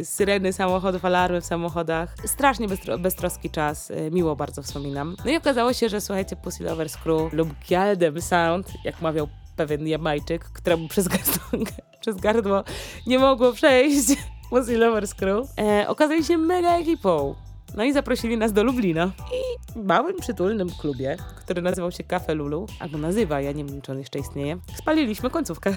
e, 0.00 0.04
syreny 0.04 0.52
samochodów, 0.52 1.04
alarmy 1.04 1.40
w 1.40 1.46
samochodach. 1.46 2.14
Strasznie 2.24 2.68
beztro, 2.68 2.98
beztroski 2.98 3.50
czas, 3.50 3.90
e, 3.90 4.10
miło 4.10 4.36
bardzo 4.36 4.62
wspominam. 4.62 5.16
No 5.24 5.30
i 5.30 5.36
okazało 5.36 5.72
się, 5.72 5.88
że 5.88 6.00
słuchajcie, 6.00 6.36
Pussy 6.36 6.64
Lovers 6.64 6.96
Crew 6.96 7.32
lub 7.32 7.48
Gialdem 7.68 8.22
Sound, 8.22 8.72
jak 8.84 9.02
mawiał 9.02 9.28
pewien 9.56 9.86
Jamajczyk, 9.86 10.44
któremu 10.44 10.88
przez 10.88 11.08
gardło, 11.08 11.66
przez 12.00 12.16
gardło 12.16 12.64
nie 13.06 13.18
mogło 13.18 13.52
przejść 13.52 14.06
Pussy 14.50 14.78
Lovers 14.78 15.14
Crew, 15.14 15.48
e, 15.58 15.88
okazali 15.88 16.24
się 16.24 16.38
mega 16.38 16.78
ekipą. 16.78 17.34
No 17.76 17.84
i 17.84 17.92
zaprosili 17.92 18.36
nas 18.36 18.52
do 18.52 18.64
Lublina. 18.64 19.12
I 19.32 19.72
w 19.78 19.84
małym, 19.84 20.16
przytulnym 20.16 20.70
klubie, 20.70 21.16
który 21.36 21.62
nazywał 21.62 21.92
się 21.92 22.04
Cafe 22.04 22.34
Lulu, 22.34 22.66
albo 22.80 22.98
nazywa, 22.98 23.40
ja 23.40 23.52
nie 23.52 23.64
wiem, 23.64 23.82
czy 23.82 23.92
on 23.92 23.98
jeszcze 23.98 24.18
istnieje, 24.18 24.58
spaliliśmy 24.78 25.30
końcówkę. 25.30 25.76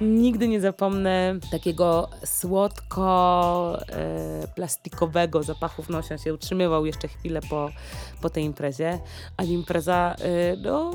Nigdy 0.00 0.48
nie 0.48 0.60
zapomnę 0.60 1.34
takiego 1.50 2.08
słodko 2.24 3.78
e, 3.88 5.42
zapachu 5.42 5.82
w 5.82 5.88
nosie. 5.88 6.14
On 6.14 6.18
się 6.18 6.34
utrzymywał 6.34 6.86
jeszcze 6.86 7.08
chwilę 7.08 7.40
po, 7.50 7.70
po 8.20 8.30
tej 8.30 8.44
imprezie, 8.44 8.98
a 9.36 9.44
impreza 9.44 10.16
e, 10.18 10.56
no, 10.56 10.90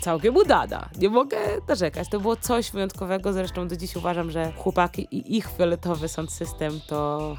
całkiem 0.00 0.36
udana. 0.36 0.88
Nie 0.98 1.08
mogę 1.08 1.36
narzekać. 1.68 2.08
To 2.08 2.20
było 2.20 2.36
coś 2.36 2.70
wyjątkowego. 2.70 3.32
Zresztą 3.32 3.68
do 3.68 3.76
dziś 3.76 3.96
uważam, 3.96 4.30
że 4.30 4.52
chłopaki 4.52 5.08
i 5.10 5.36
ich 5.36 5.48
fioletowy 5.56 6.08
sound 6.08 6.32
system 6.32 6.80
to 6.86 7.36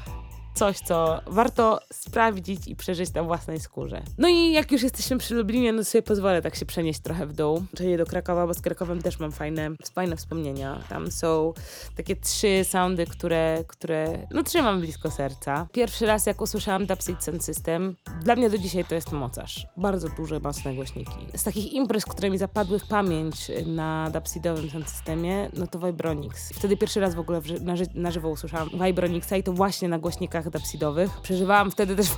coś, 0.54 0.78
co 0.78 1.20
warto 1.26 1.80
sprawdzić 1.92 2.68
i 2.68 2.76
przeżyć 2.76 3.14
na 3.14 3.22
własnej 3.22 3.60
skórze. 3.60 4.02
No 4.18 4.28
i 4.28 4.52
jak 4.52 4.72
już 4.72 4.82
jesteśmy 4.82 5.18
przy 5.18 5.34
Lublinie, 5.34 5.72
no 5.72 5.84
sobie 5.84 6.02
pozwolę 6.02 6.42
tak 6.42 6.54
się 6.56 6.66
przenieść 6.66 7.00
trochę 7.00 7.26
w 7.26 7.32
dół, 7.32 7.64
czyli 7.76 7.96
do 7.96 8.06
Krakowa, 8.06 8.46
bo 8.46 8.54
z 8.54 8.60
Krakowem 8.60 9.02
też 9.02 9.18
mam 9.18 9.32
fajne, 9.32 9.70
fajne 9.94 10.16
wspomnienia. 10.16 10.80
Tam 10.88 11.10
są 11.10 11.52
takie 11.96 12.16
trzy 12.16 12.64
soundy, 12.64 13.06
które, 13.06 13.64
które 13.66 14.26
no 14.30 14.42
trzymam 14.42 14.80
blisko 14.80 15.10
serca. 15.10 15.66
Pierwszy 15.72 16.06
raz 16.06 16.26
jak 16.26 16.40
usłyszałam 16.40 16.86
Dubseed 16.86 17.24
Sound 17.24 17.44
System, 17.44 17.96
dla 18.22 18.36
mnie 18.36 18.50
do 18.50 18.58
dzisiaj 18.58 18.84
to 18.84 18.94
jest 18.94 19.12
mocarz. 19.12 19.66
Bardzo 19.76 20.08
duże, 20.08 20.40
mocne 20.40 20.74
głośniki. 20.74 21.12
Z 21.36 21.44
takich 21.44 21.72
imprez, 21.72 22.04
które 22.04 22.30
mi 22.30 22.38
zapadły 22.38 22.78
w 22.78 22.86
pamięć 22.88 23.50
na 23.66 24.10
Dubseedowym 24.10 24.70
Sound 24.70 24.90
Systemie, 24.90 25.50
no 25.56 25.66
to 25.66 25.78
Vibronix. 25.78 26.48
Wtedy 26.54 26.76
pierwszy 26.76 27.00
raz 27.00 27.14
w 27.14 27.18
ogóle 27.18 27.40
na, 27.60 27.76
ży- 27.76 27.86
na 27.94 28.10
żywo 28.10 28.28
usłyszałam 28.28 28.70
Vibronixa 28.84 29.32
i 29.36 29.42
to 29.42 29.52
właśnie 29.52 29.88
na 29.88 29.98
głośnikach 29.98 30.43
dubseedowych. 30.50 31.10
Przeżywałam 31.22 31.70
wtedy 31.70 31.96
też 31.96 32.08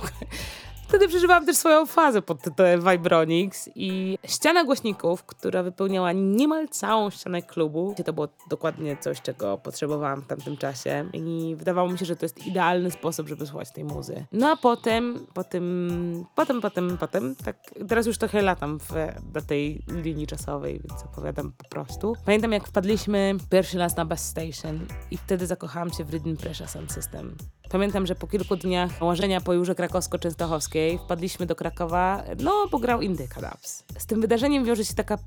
Wtedy 0.87 1.07
przeżywałam 1.07 1.45
też 1.45 1.57
swoją 1.57 1.85
fazę 1.85 2.21
pod 2.21 2.41
tytułem 2.41 2.81
Vibronix 2.81 3.69
i 3.75 4.17
ściana 4.27 4.63
głośników, 4.63 5.23
która 5.23 5.63
wypełniała 5.63 6.11
niemal 6.11 6.69
całą 6.69 7.09
ścianę 7.09 7.41
klubu. 7.41 7.95
To 8.05 8.13
było 8.13 8.27
dokładnie 8.49 8.97
coś, 8.97 9.21
czego 9.21 9.57
potrzebowałam 9.57 10.21
w 10.21 10.27
tamtym 10.27 10.57
czasie 10.57 11.09
i 11.13 11.55
wydawało 11.57 11.89
mi 11.89 11.97
się, 11.97 12.05
że 12.05 12.15
to 12.15 12.25
jest 12.25 12.47
idealny 12.47 12.91
sposób, 12.91 13.27
żeby 13.27 13.47
słuchać 13.47 13.71
tej 13.71 13.83
muzy. 13.83 14.25
No 14.31 14.49
a 14.49 14.55
potem, 14.55 15.25
potem, 15.33 16.25
potem, 16.35 16.61
potem, 16.61 16.97
potem, 16.97 17.35
tak 17.35 17.57
teraz 17.87 18.05
już 18.05 18.17
trochę 18.17 18.41
latam 18.41 18.79
w, 18.79 18.93
do 19.33 19.41
tej 19.41 19.83
linii 19.87 20.27
czasowej, 20.27 20.81
więc 20.89 21.03
opowiadam 21.03 21.51
po 21.51 21.69
prostu. 21.69 22.13
Pamiętam 22.25 22.51
jak 22.51 22.67
wpadliśmy 22.67 23.35
pierwszy 23.49 23.77
raz 23.77 23.95
na 23.95 24.05
Bass 24.05 24.29
Station 24.29 24.79
i 25.11 25.17
wtedy 25.17 25.47
zakochałam 25.47 25.89
się 25.89 26.03
w 26.03 26.09
Rhythm 26.09 26.37
Pressure 26.37 26.67
Sound 26.67 26.91
System. 26.91 27.35
Pamiętam, 27.69 28.07
że 28.07 28.15
po 28.15 28.27
kilku 28.27 28.55
dniach 28.55 29.01
łażenia 29.01 29.41
po 29.41 29.53
Jurze 29.53 29.73
Krakowsko-Częstochowskiej 29.75 30.97
wpadliśmy 31.05 31.45
do 31.45 31.55
Krakowa, 31.55 32.23
no 32.43 32.67
bo 32.71 32.79
grał 32.79 33.01
Indyka 33.01 33.41
Dubs. 33.41 33.83
Z 33.97 34.05
tym 34.05 34.21
wydarzeniem 34.21 34.65
wiąże 34.65 34.85
się 34.85 34.93
taka 34.93 35.17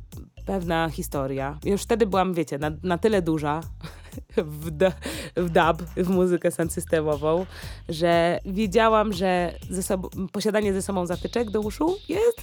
pewna 0.47 0.89
historia. 0.89 1.59
Już 1.65 1.83
wtedy 1.83 2.07
byłam, 2.07 2.35
wiecie, 2.35 2.59
na, 2.59 2.71
na 2.83 2.99
tyle 2.99 3.23
duża 3.23 3.61
w, 4.37 4.71
d- 4.71 4.93
w 5.37 5.51
dub, 5.51 5.83
w 5.97 6.09
muzykę 6.09 6.51
systemową, 6.69 7.47
że 7.89 8.41
wiedziałam, 8.45 9.13
że 9.13 9.55
ze 9.71 9.83
sobą, 9.83 10.09
posiadanie 10.33 10.73
ze 10.73 10.83
sobą 10.83 11.07
zatyczek 11.07 11.51
do 11.51 11.61
uszu 11.61 11.97
jest 12.09 12.41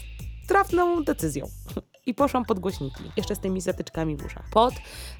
trafną 0.47 1.03
decyzją. 1.03 1.45
I 2.07 2.13
poszłam 2.13 2.45
pod 2.45 2.59
głośniki, 2.59 3.03
jeszcze 3.17 3.35
z 3.35 3.39
tymi 3.39 3.61
zatyczkami 3.61 4.17
w 4.17 4.25
uszach. 4.25 4.49
Pod 4.51 4.73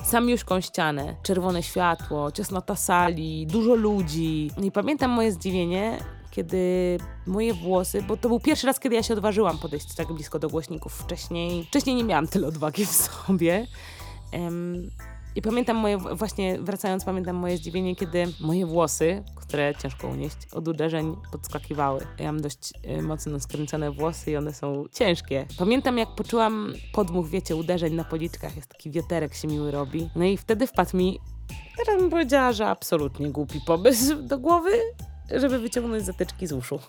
samiuszką 0.04 0.62
ścianę, 0.62 1.16
czerwone 1.24 1.64
światło, 1.64 2.32
ciasnota 2.32 2.76
sali, 2.76 3.48
dużo 3.48 3.76
ludzi. 3.76 4.52
I 4.62 4.72
pamiętam 4.72 5.12
moje 5.12 5.32
zdziwienie, 5.32 6.00
kiedy 6.32 6.98
moje 7.26 7.54
włosy, 7.54 8.02
bo 8.02 8.18
to 8.18 8.30
był 8.30 8.40
pierwszy 8.40 8.68
raz, 8.68 8.80
kiedy 8.80 8.96
ja 8.96 9.04
się 9.04 9.14
odważyłam 9.14 9.58
podejść 9.58 9.96
tak 9.96 10.14
blisko 10.14 10.40
do 10.40 10.50
głośników. 10.50 10.94
Wcześniej, 10.94 11.64
wcześniej 11.64 11.96
nie 11.96 12.04
miałam 12.04 12.28
tyle 12.28 12.48
odwagi 12.48 12.86
w 12.86 12.92
sobie. 12.92 13.68
Em, 14.32 14.92
I 15.38 15.42
pamiętam 15.42 15.78
moje, 15.78 15.98
właśnie 15.98 16.60
wracając, 16.60 17.06
pamiętam 17.06 17.36
moje 17.36 17.58
zdziwienie, 17.58 17.96
kiedy 17.96 18.26
moje 18.40 18.66
włosy, 18.66 19.24
które 19.36 19.74
ciężko 19.76 20.08
unieść, 20.08 20.36
od 20.52 20.68
uderzeń 20.68 21.16
podskakiwały. 21.32 22.08
Ja 22.20 22.26
mam 22.26 22.42
dość 22.42 22.74
y, 22.98 23.02
mocno 23.02 23.40
skręcone 23.40 23.92
włosy 23.92 24.32
i 24.32 24.38
one 24.38 24.54
są 24.54 24.86
ciężkie. 24.94 25.46
Pamiętam, 25.58 25.98
jak 25.98 26.16
poczułam 26.16 26.74
podmuch, 26.94 27.28
wiecie, 27.28 27.56
uderzeń 27.56 27.94
na 27.94 28.04
policzkach, 28.04 28.56
jest 28.56 28.70
taki 28.70 28.92
wiaterek 28.92 29.34
się 29.36 29.48
miły 29.48 29.72
robi. 29.72 30.10
No 30.16 30.26
i 30.26 30.38
wtedy 30.38 30.68
wpadł 30.68 30.98
mi, 30.98 31.20
teraz 31.78 32.02
bym 32.02 32.10
powiedziała, 32.10 32.54
że 32.54 32.68
absolutnie 32.68 33.32
głupi 33.32 33.62
pomysł 33.66 34.16
do 34.22 34.38
głowy, 34.40 34.72
żeby 35.32 35.60
wyciągnąć 35.60 36.06
zatyczki 36.06 36.48
z 36.48 36.52
uszu. 36.52 36.80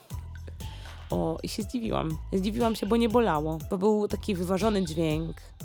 O, 1.11 1.39
i 1.43 1.49
się 1.49 1.63
zdziwiłam. 1.63 2.19
Zdziwiłam 2.33 2.77
się, 2.77 2.87
bo 2.87 2.97
nie 2.97 3.09
bolało, 3.09 3.59
bo 3.71 3.79
był 3.79 4.09
taki 4.09 4.35
wyważony 4.35 4.85
dźwięk, 4.85 5.37
e, 5.37 5.58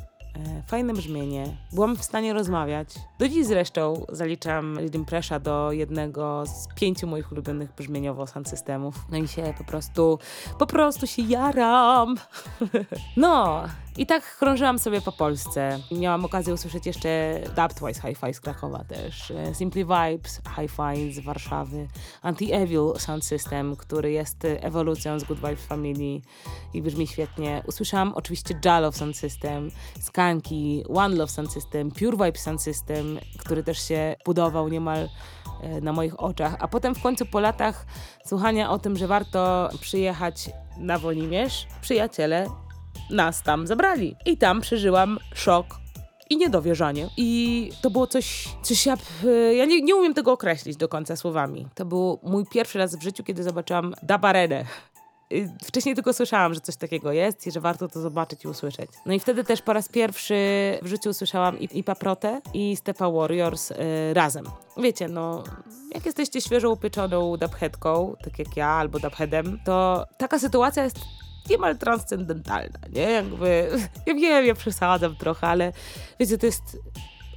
fajne 0.68 0.94
brzmienie. 0.94 1.58
Byłam 1.72 1.98
w 1.98 2.04
stanie 2.04 2.34
rozmawiać. 2.34 2.90
Do 3.20 3.30
dziś 3.30 3.46
zresztą 3.46 4.06
zaliczam 4.10 4.78
Rhythm 4.80 5.06
Pressure 5.06 5.40
do 5.40 5.72
jednego 5.72 6.44
z 6.46 6.68
pięciu 6.76 7.08
moich 7.08 7.32
ulubionych 7.32 7.76
brzmieniowo 7.78 8.28
sound 8.28 8.50
systemów. 8.50 8.96
No 9.12 9.18
i 9.18 9.28
się 9.28 9.54
po 9.58 9.64
prostu, 9.64 10.20
po 10.60 10.68
prostu 10.68 11.08
się 11.08 11.22
jaram. 11.22 12.16
no, 13.18 13.64
i 13.98 14.06
tak 14.06 14.38
krążyłam 14.38 14.80
sobie 14.80 15.02
po 15.02 15.12
Polsce. 15.12 15.80
Miałam 15.91 16.26
okazję 16.26 16.54
usłyszeć 16.54 16.86
jeszcze 16.86 17.39
Dub 17.56 17.74
Twice 17.74 18.02
Hi-Fi 18.02 18.34
z 18.34 18.39
Krakowa 18.39 18.84
też, 18.84 19.32
e, 19.32 19.56
Simply 19.56 19.86
Vibes 19.86 20.41
Hi-Fi 20.56 21.14
z 21.14 21.20
Warszawy, 21.20 21.88
Anti-Evil 22.24 23.00
Sound 23.00 23.26
System, 23.26 23.76
który 23.76 24.12
jest 24.12 24.46
ewolucją 24.46 25.20
z 25.20 25.24
Good 25.24 25.38
Vibes 25.38 25.66
Family 25.66 26.22
i 26.74 26.82
brzmi 26.82 27.08
świetnie. 27.08 27.64
Usłyszałam 27.68 28.14
oczywiście 28.16 28.60
Jalow 28.66 28.96
Sound 28.96 29.18
System, 29.18 29.72
Skanki, 30.02 30.84
One 30.96 31.16
Love 31.16 31.32
Sound 31.32 31.52
System, 31.52 31.91
Pure 31.91 32.26
Vibe 32.26 32.39
Sound 32.39 32.62
System, 32.62 33.20
który 33.38 33.64
też 33.64 33.88
się 33.88 34.16
budował 34.26 34.70
niemal 34.70 35.10
e, 35.62 35.82
na 35.82 35.94
moich 35.94 36.20
oczach. 36.20 36.56
A 36.60 36.68
potem 36.68 36.96
w 36.96 37.02
końcu 37.02 37.26
po 37.26 37.39
latach 37.39 37.86
słuchania 38.26 38.72
o 38.72 38.80
tym, 38.80 38.98
że 38.98 39.08
warto 39.08 39.70
przyjechać 39.82 40.50
na 40.78 41.00
Wolimierz, 41.00 41.68
przyjaciele 41.82 42.62
nas 43.14 43.43
tam 43.43 43.68
zabrali. 43.68 44.16
I 44.26 44.38
tam 44.38 44.61
przeżyłam 44.61 45.20
szok 45.34 45.66
i 46.30 46.38
niedowierzanie. 46.38 47.09
I 47.18 47.72
to 47.82 47.89
było 47.89 48.07
coś, 48.07 48.47
coś 48.61 48.86
ja, 48.86 48.97
e, 49.26 49.53
ja 49.55 49.66
nie, 49.66 49.82
nie 49.82 49.95
umiem 49.95 50.14
tego 50.14 50.32
określić 50.32 50.78
do 50.78 50.88
końca 50.88 51.16
słowami. 51.16 51.68
To 51.76 51.86
był 51.86 52.20
mój 52.24 52.45
pierwszy 52.45 52.78
raz 52.78 52.95
w 52.95 53.03
życiu, 53.03 53.24
kiedy 53.24 53.43
zobaczyłam 53.43 53.93
Dabaredę. 54.03 54.66
Y, 55.34 55.49
Wcześniej 55.64 55.95
tylko 55.95 56.14
słyszałam, 56.14 56.53
że 56.53 56.59
coś 56.59 56.76
takiego 56.76 57.11
jest 57.11 57.47
i 57.47 57.51
że 57.51 57.59
warto 57.61 57.88
to 57.88 58.01
zobaczyć 58.01 58.43
i 58.45 58.47
usłyszeć. 58.47 58.89
No 59.05 59.14
i 59.14 59.20
wtedy 59.20 59.43
też 59.43 59.61
po 59.61 59.74
raz 59.74 59.89
pierwszy 59.89 60.36
w 60.82 60.88
życiu 60.88 61.09
usłyszałam 61.09 61.59
i, 61.59 61.80
i 61.80 61.84
Paprotę 61.84 62.41
i 62.53 62.76
Stepa 62.76 63.11
Warriors 63.11 63.72
y, 63.72 63.76
razem. 64.14 64.45
Wiecie, 64.78 65.07
no 65.07 65.43
jak 65.95 66.05
jesteście 66.05 66.41
świeżo 66.41 66.72
upieczoną 66.72 67.38
dubheadką, 67.38 68.16
tak 68.24 68.39
jak 68.39 68.57
ja, 68.57 68.68
albo 68.68 68.99
dubheadem, 68.99 69.59
to 69.66 70.05
taka 70.18 70.39
sytuacja 70.39 70.84
jest 70.84 70.99
niemal 71.50 71.78
transcendentalna, 71.78 72.80
nie? 72.94 73.12
Jakby, 73.12 73.70
ja 74.08 74.14
wiem, 74.14 74.46
ja 74.46 74.56
przesadzam 74.56 75.16
trochę, 75.16 75.48
ale 75.48 75.74
wiecie, 76.20 76.38
to 76.38 76.46
jest 76.46 76.78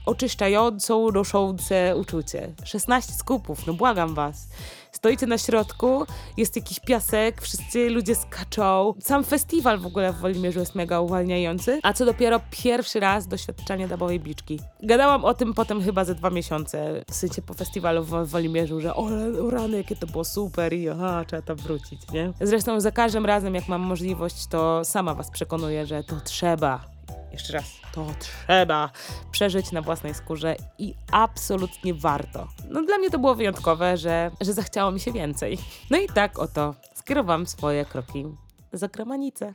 oczyszczającą, 0.07 1.11
noszące 1.11 1.97
uczucie. 1.97 2.53
16 2.65 3.13
skupów, 3.13 3.67
no 3.67 3.73
błagam 3.75 4.15
was. 4.15 4.49
Stoicie 4.93 5.27
na 5.27 5.39
środku, 5.39 6.07
jest 6.37 6.57
jakiś 6.57 6.81
piasek, 6.81 7.43
wszyscy 7.43 7.91
ludzie 7.91 8.15
skaczą. 8.15 8.95
Sam 9.01 9.25
festiwal 9.25 9.79
w 9.79 9.87
ogóle 9.87 10.13
w 10.13 10.17
Wolimierzu 10.17 10.61
jest 10.61 10.75
mega 10.75 11.01
uwalniający, 11.01 11.81
a 11.83 11.93
co 11.93 12.05
dopiero 12.05 12.41
pierwszy 12.51 13.01
raz 13.01 13.27
doświadczenie 13.27 13.89
dabowej 13.89 14.21
bliczki. 14.21 14.61
Gadałam 14.83 15.25
o 15.25 15.35
tym 15.35 15.55
potem 15.55 15.83
chyba 15.83 16.05
ze 16.05 16.15
dwa 16.15 16.31
miesiące, 16.31 17.05
w 17.11 17.15
sensie 17.15 17.43
po 17.43 17.55
festiwalu 17.55 18.05
w 18.05 18.29
Wolimierzu, 18.29 18.81
że 18.81 18.95
o, 18.95 19.09
o 19.47 19.51
rany, 19.51 19.77
jakie 19.77 19.97
to 19.97 20.07
było 20.07 20.25
super 20.25 20.73
i 20.73 20.89
aha, 20.89 21.25
trzeba 21.27 21.43
tam 21.43 21.57
wrócić, 21.57 22.01
nie? 22.13 22.33
Zresztą 22.41 22.81
za 22.81 22.91
każdym 22.91 23.27
razem, 23.27 23.55
jak 23.55 23.69
mam 23.69 23.81
możliwość, 23.81 24.47
to 24.47 24.85
sama 24.85 25.15
was 25.15 25.31
przekonuję, 25.31 25.87
że 25.87 26.05
to 26.05 26.17
trzeba 26.25 26.96
jeszcze 27.37 27.53
raz, 27.53 27.81
to 27.93 28.07
trzeba 28.19 28.91
przeżyć 29.31 29.73
na 29.73 29.83
własnej 29.83 30.15
skórze 30.15 30.57
i 30.79 30.95
absolutnie 31.13 31.95
warto. 31.95 32.49
No 32.71 32.83
dla 32.83 32.99
mnie 32.99 33.11
to 33.11 33.19
było 33.19 33.35
wyjątkowe, 33.35 33.97
że, 33.97 34.31
że 34.41 34.53
zachciało 34.53 34.91
mi 34.91 35.01
się 35.01 35.13
więcej. 35.13 35.59
No 35.91 35.99
i 35.99 36.07
tak 36.07 36.39
oto 36.39 36.75
skierowałam 36.95 37.47
swoje 37.47 37.85
kroki 37.85 38.25
za 38.73 38.89
gramanicę. 38.89 39.55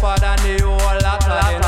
tougher 0.00 0.20
than 0.20 0.36
the 0.56 0.64
whole 0.64 0.76
lot 0.76 1.26
of 1.26 1.62
them. 1.62 1.67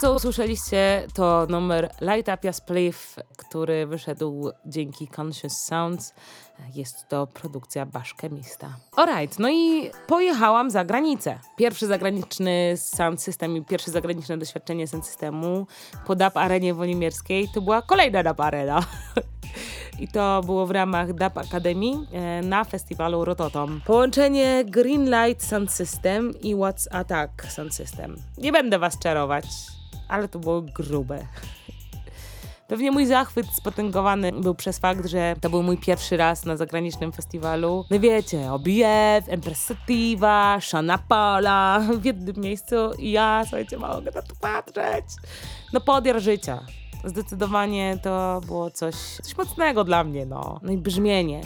Co 0.00 0.14
usłyszeliście, 0.14 1.06
to 1.14 1.46
numer 1.48 1.90
Light 2.00 2.28
Up 2.28 2.38
Your 2.44 2.54
Spliff, 2.54 3.16
który 3.36 3.86
wyszedł 3.86 4.50
dzięki 4.66 5.08
Conscious 5.16 5.52
Sounds. 5.52 6.14
Jest 6.74 7.08
to 7.08 7.26
produkcja 7.26 7.86
Basz 7.86 8.14
Chemista. 8.20 8.76
Alright, 8.96 9.38
no 9.38 9.50
i 9.50 9.90
pojechałam 10.06 10.70
za 10.70 10.84
granicę. 10.84 11.38
Pierwszy 11.56 11.86
zagraniczny 11.86 12.74
sound 12.76 13.22
system 13.22 13.56
i 13.56 13.64
pierwsze 13.64 13.90
zagraniczne 13.90 14.38
doświadczenie 14.38 14.86
sound 14.86 15.06
systemu 15.06 15.66
po 16.06 16.16
DAP 16.16 16.36
Arenie 16.36 16.74
Wolimierskiej 16.74 17.48
to 17.54 17.60
była 17.60 17.82
kolejna 17.82 18.22
DAP 18.22 18.40
Arena. 18.40 18.82
I 20.00 20.08
to 20.08 20.42
było 20.46 20.66
w 20.66 20.70
ramach 20.70 21.14
DAP 21.14 21.38
Academy 21.38 21.86
e, 22.12 22.42
na 22.42 22.64
festiwalu 22.64 23.24
Rototom. 23.24 23.80
Połączenie 23.86 24.64
Greenlight 24.64 25.44
Sound 25.44 25.72
System 25.72 26.40
i 26.40 26.56
What's 26.56 26.86
Attack 26.90 27.52
Sound 27.52 27.74
System. 27.74 28.16
Nie 28.38 28.52
będę 28.52 28.78
was 28.78 28.98
czarować, 28.98 29.44
ale 30.08 30.28
to 30.28 30.38
było 30.38 30.62
grube. 30.62 31.26
Pewnie 32.68 32.90
mój 32.90 33.06
zachwyt 33.06 33.46
spotęgowany 33.46 34.32
był 34.32 34.54
przez 34.54 34.78
fakt, 34.78 35.06
że 35.06 35.34
to 35.40 35.50
był 35.50 35.62
mój 35.62 35.78
pierwszy 35.78 36.16
raz 36.16 36.44
na 36.44 36.56
zagranicznym 36.56 37.12
festiwalu. 37.12 37.84
No 37.90 38.00
wiecie, 38.00 38.52
OBF, 38.52 39.28
Empress 39.28 39.64
Sativa, 39.64 40.60
Shana 40.60 40.98
Paula 40.98 41.80
w 42.00 42.04
jednym 42.04 42.36
miejscu 42.36 42.76
i 42.98 43.10
ja, 43.10 43.40
słuchajcie, 43.42 43.78
mogę 43.78 44.10
na 44.10 44.22
to 44.22 44.34
patrzeć. 44.40 45.04
No 45.72 45.80
podjar 45.80 46.20
życia. 46.20 46.66
Zdecydowanie 47.04 47.98
to 48.02 48.40
było 48.46 48.70
coś, 48.70 48.94
coś 48.94 49.36
mocnego 49.36 49.84
dla 49.84 50.04
mnie, 50.04 50.26
no. 50.26 50.60
No 50.62 50.72
i 50.72 50.76
brzmienie. 50.76 51.40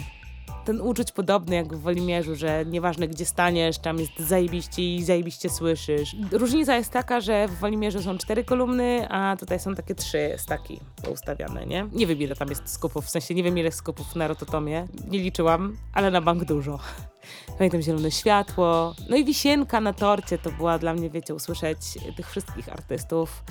Ten 0.65 0.81
uczuć 0.81 1.11
podobny 1.11 1.55
jak 1.55 1.75
w 1.75 1.81
Wolimierzu, 1.81 2.35
że 2.35 2.65
nieważne 2.65 3.07
gdzie 3.07 3.25
staniesz, 3.25 3.77
tam 3.77 3.99
jest 3.99 4.19
zajebiście 4.19 4.95
i 4.95 5.03
zajebiście 5.03 5.49
słyszysz. 5.49 6.15
Różnica 6.31 6.75
jest 6.75 6.91
taka, 6.91 7.21
że 7.21 7.47
w 7.47 7.59
Wolimierzu 7.59 8.01
są 8.01 8.17
cztery 8.17 8.43
kolumny, 8.43 9.07
a 9.09 9.35
tutaj 9.39 9.59
są 9.59 9.75
takie 9.75 9.95
trzy 9.95 10.35
staki 10.37 10.79
ustawiane, 11.13 11.65
nie? 11.65 11.87
Nie 11.93 12.07
wiem 12.07 12.17
ile 12.17 12.35
tam 12.35 12.49
jest 12.49 12.69
skupów, 12.69 13.05
w 13.05 13.09
sensie 13.09 13.35
nie 13.35 13.43
wiem 13.43 13.57
ile 13.57 13.71
skupów 13.71 14.15
na 14.15 14.27
rototomie, 14.27 14.87
nie 15.07 15.19
liczyłam, 15.19 15.77
ale 15.93 16.11
na 16.11 16.21
bank 16.21 16.45
dużo. 16.45 16.79
Pamiętam 17.57 17.81
zielone 17.81 18.11
światło, 18.11 18.95
no 19.09 19.15
i 19.15 19.25
wisienka 19.25 19.81
na 19.81 19.93
torcie 19.93 20.37
to 20.37 20.51
była 20.51 20.77
dla 20.79 20.93
mnie, 20.93 21.09
wiecie, 21.09 21.35
usłyszeć 21.35 21.77
tych 22.15 22.29
wszystkich 22.29 22.69
artystów 22.69 23.43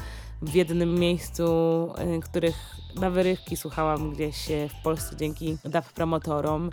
w 0.43 0.55
jednym 0.55 0.95
miejscu, 0.95 1.45
y, 2.17 2.21
których 2.21 2.77
na 3.01 3.11
wyrywki 3.11 3.57
słuchałam 3.57 4.13
gdzieś 4.13 4.51
y, 4.51 4.69
w 4.69 4.83
Polsce 4.83 5.17
dzięki 5.17 5.59
DAP 5.65 5.93
promotorom. 5.93 6.71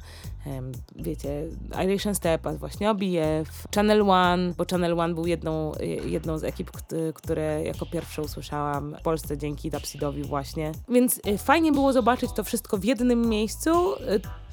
Wiecie, 0.96 1.44
Irish 1.86 2.08
Stepas, 2.14 2.58
właśnie 2.58 2.92
OBF, 2.92 3.68
Channel 3.76 4.10
One, 4.10 4.54
bo 4.58 4.66
Channel 4.72 5.00
One 5.00 5.14
był 5.14 5.28
jedną, 5.28 5.76
y, 5.76 5.86
jedną 5.86 6.38
z 6.38 6.44
ekip, 6.44 6.72
kt- 6.72 7.14
które 7.14 7.64
jako 7.64 7.86
pierwsze 7.86 8.22
usłyszałam 8.22 8.96
w 9.00 9.02
Polsce 9.02 9.38
dzięki 9.38 9.70
Dapsidowi 9.70 10.24
właśnie. 10.24 10.72
Więc 10.90 11.22
fajnie 11.38 11.72
było 11.72 11.94
zobaczyć 11.94 12.32
to 12.36 12.44
wszystko 12.44 12.78
w 12.78 12.84
jednym 12.84 13.22
miejscu. 13.30 13.70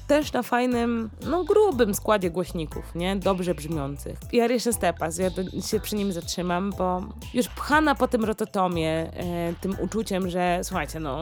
Też 0.07 0.33
na 0.33 0.43
fajnym, 0.43 1.09
no 1.25 1.43
grubym 1.43 1.95
składzie 1.95 2.29
głośników, 2.29 2.95
nie? 2.95 3.15
Dobrze 3.15 3.55
brzmiących. 3.55 4.17
I 4.31 4.41
Ariation 4.41 4.73
Stepas, 4.73 5.17
ja 5.17 5.29
się 5.67 5.79
przy 5.79 5.95
nim 5.95 6.11
zatrzymam, 6.11 6.73
bo 6.77 7.03
już 7.33 7.47
pchana 7.47 7.95
po 7.95 8.07
tym 8.07 8.25
rototomie, 8.25 8.89
e, 8.89 9.53
tym 9.61 9.75
uczuciem, 9.81 10.29
że 10.29 10.59
słuchajcie, 10.63 10.99
no 10.99 11.21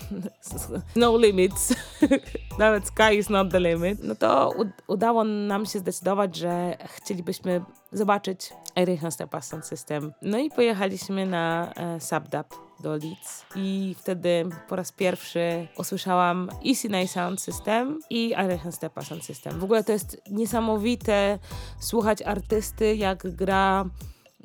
no 0.96 1.18
limits, 1.18 1.74
nawet 2.58 2.86
sky 2.86 3.14
is 3.18 3.30
not 3.30 3.50
the 3.50 3.60
limit, 3.60 3.98
no 4.02 4.14
to 4.14 4.54
udało 4.86 5.24
nam 5.24 5.66
się 5.66 5.78
zdecydować, 5.78 6.36
że 6.36 6.76
chcielibyśmy 6.84 7.60
zobaczyć 7.92 8.52
Ariation 8.74 9.10
Stepas 9.10 9.48
Sound 9.48 9.66
System. 9.66 10.12
No 10.22 10.38
i 10.38 10.50
pojechaliśmy 10.50 11.26
na 11.26 11.72
e, 11.76 12.00
Subdub 12.00 12.65
do 12.80 12.92
Leeds 12.92 13.44
i 13.54 13.94
wtedy 13.98 14.44
po 14.68 14.76
raz 14.76 14.92
pierwszy 14.92 15.68
usłyszałam 15.78 16.48
i 16.62 16.76
Sinai 16.76 17.08
Sound 17.08 17.40
System 17.40 18.00
i 18.10 18.34
Irish 18.44 18.74
Stepa 18.74 19.02
Sound 19.02 19.24
System. 19.24 19.60
W 19.60 19.64
ogóle 19.64 19.84
to 19.84 19.92
jest 19.92 20.22
niesamowite 20.30 21.38
słuchać 21.80 22.22
artysty, 22.22 22.96
jak 22.96 23.36
gra 23.36 23.84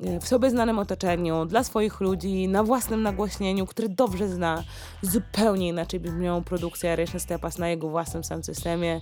e, 0.00 0.20
w 0.20 0.28
sobie 0.28 0.50
znanym 0.50 0.78
otoczeniu, 0.78 1.46
dla 1.46 1.64
swoich 1.64 2.00
ludzi, 2.00 2.48
na 2.48 2.62
własnym 2.64 3.02
nagłośnieniu, 3.02 3.66
który 3.66 3.88
dobrze 3.88 4.28
zna. 4.28 4.64
Zupełnie 5.02 5.68
inaczej 5.68 6.00
brzmią 6.00 6.44
produkcje 6.44 6.94
Irish 6.94 7.22
Stepas 7.22 7.58
na 7.58 7.68
jego 7.68 7.88
własnym 7.88 8.24
sound 8.24 8.46
systemie 8.46 9.00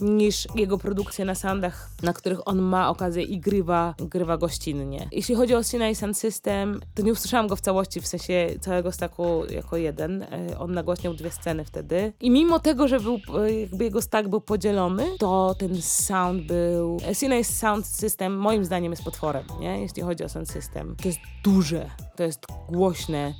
niż 0.00 0.48
jego 0.54 0.78
produkcje 0.78 1.24
na 1.24 1.34
soundach, 1.34 1.90
na 2.02 2.12
których 2.12 2.48
on 2.48 2.58
ma 2.58 2.90
okazję 2.90 3.22
i 3.22 3.40
grywa, 3.40 3.94
grywa 3.98 4.36
gościnnie. 4.36 5.08
Jeśli 5.12 5.34
chodzi 5.34 5.54
o 5.54 5.62
Sinai 5.62 5.94
Sound 5.94 6.18
System, 6.18 6.80
to 6.94 7.02
nie 7.02 7.12
usłyszałam 7.12 7.46
go 7.46 7.56
w 7.56 7.60
całości, 7.60 8.00
w 8.00 8.06
sensie 8.06 8.50
całego 8.60 8.92
staku 8.92 9.42
jako 9.50 9.76
jeden. 9.76 10.22
E, 10.22 10.58
On 10.58 10.72
nagłaśniał 10.72 11.14
dwie 11.14 11.30
sceny 11.30 11.64
wtedy. 11.64 12.12
I 12.20 12.30
mimo 12.30 12.60
tego, 12.60 12.88
że 12.88 13.00
był, 13.00 13.18
e, 13.44 13.52
jakby 13.52 13.84
jego 13.84 14.02
stak 14.02 14.28
był 14.28 14.40
podzielony, 14.40 15.06
to 15.18 15.54
ten 15.58 15.82
sound 15.82 16.46
był... 16.46 16.98
e, 17.06 17.14
Sinai 17.14 17.44
Sound 17.44 17.86
System 17.86 18.36
moim 18.38 18.64
zdaniem 18.64 18.92
jest 18.92 19.04
potworem, 19.04 19.44
nie? 19.60 19.80
Jeśli 19.80 20.02
chodzi 20.02 20.24
o 20.24 20.28
sound 20.28 20.50
system. 20.50 20.96
To 21.02 21.08
jest 21.08 21.20
duże, 21.44 21.90
to 22.16 22.22
jest 22.22 22.40
głośne, 22.68 23.34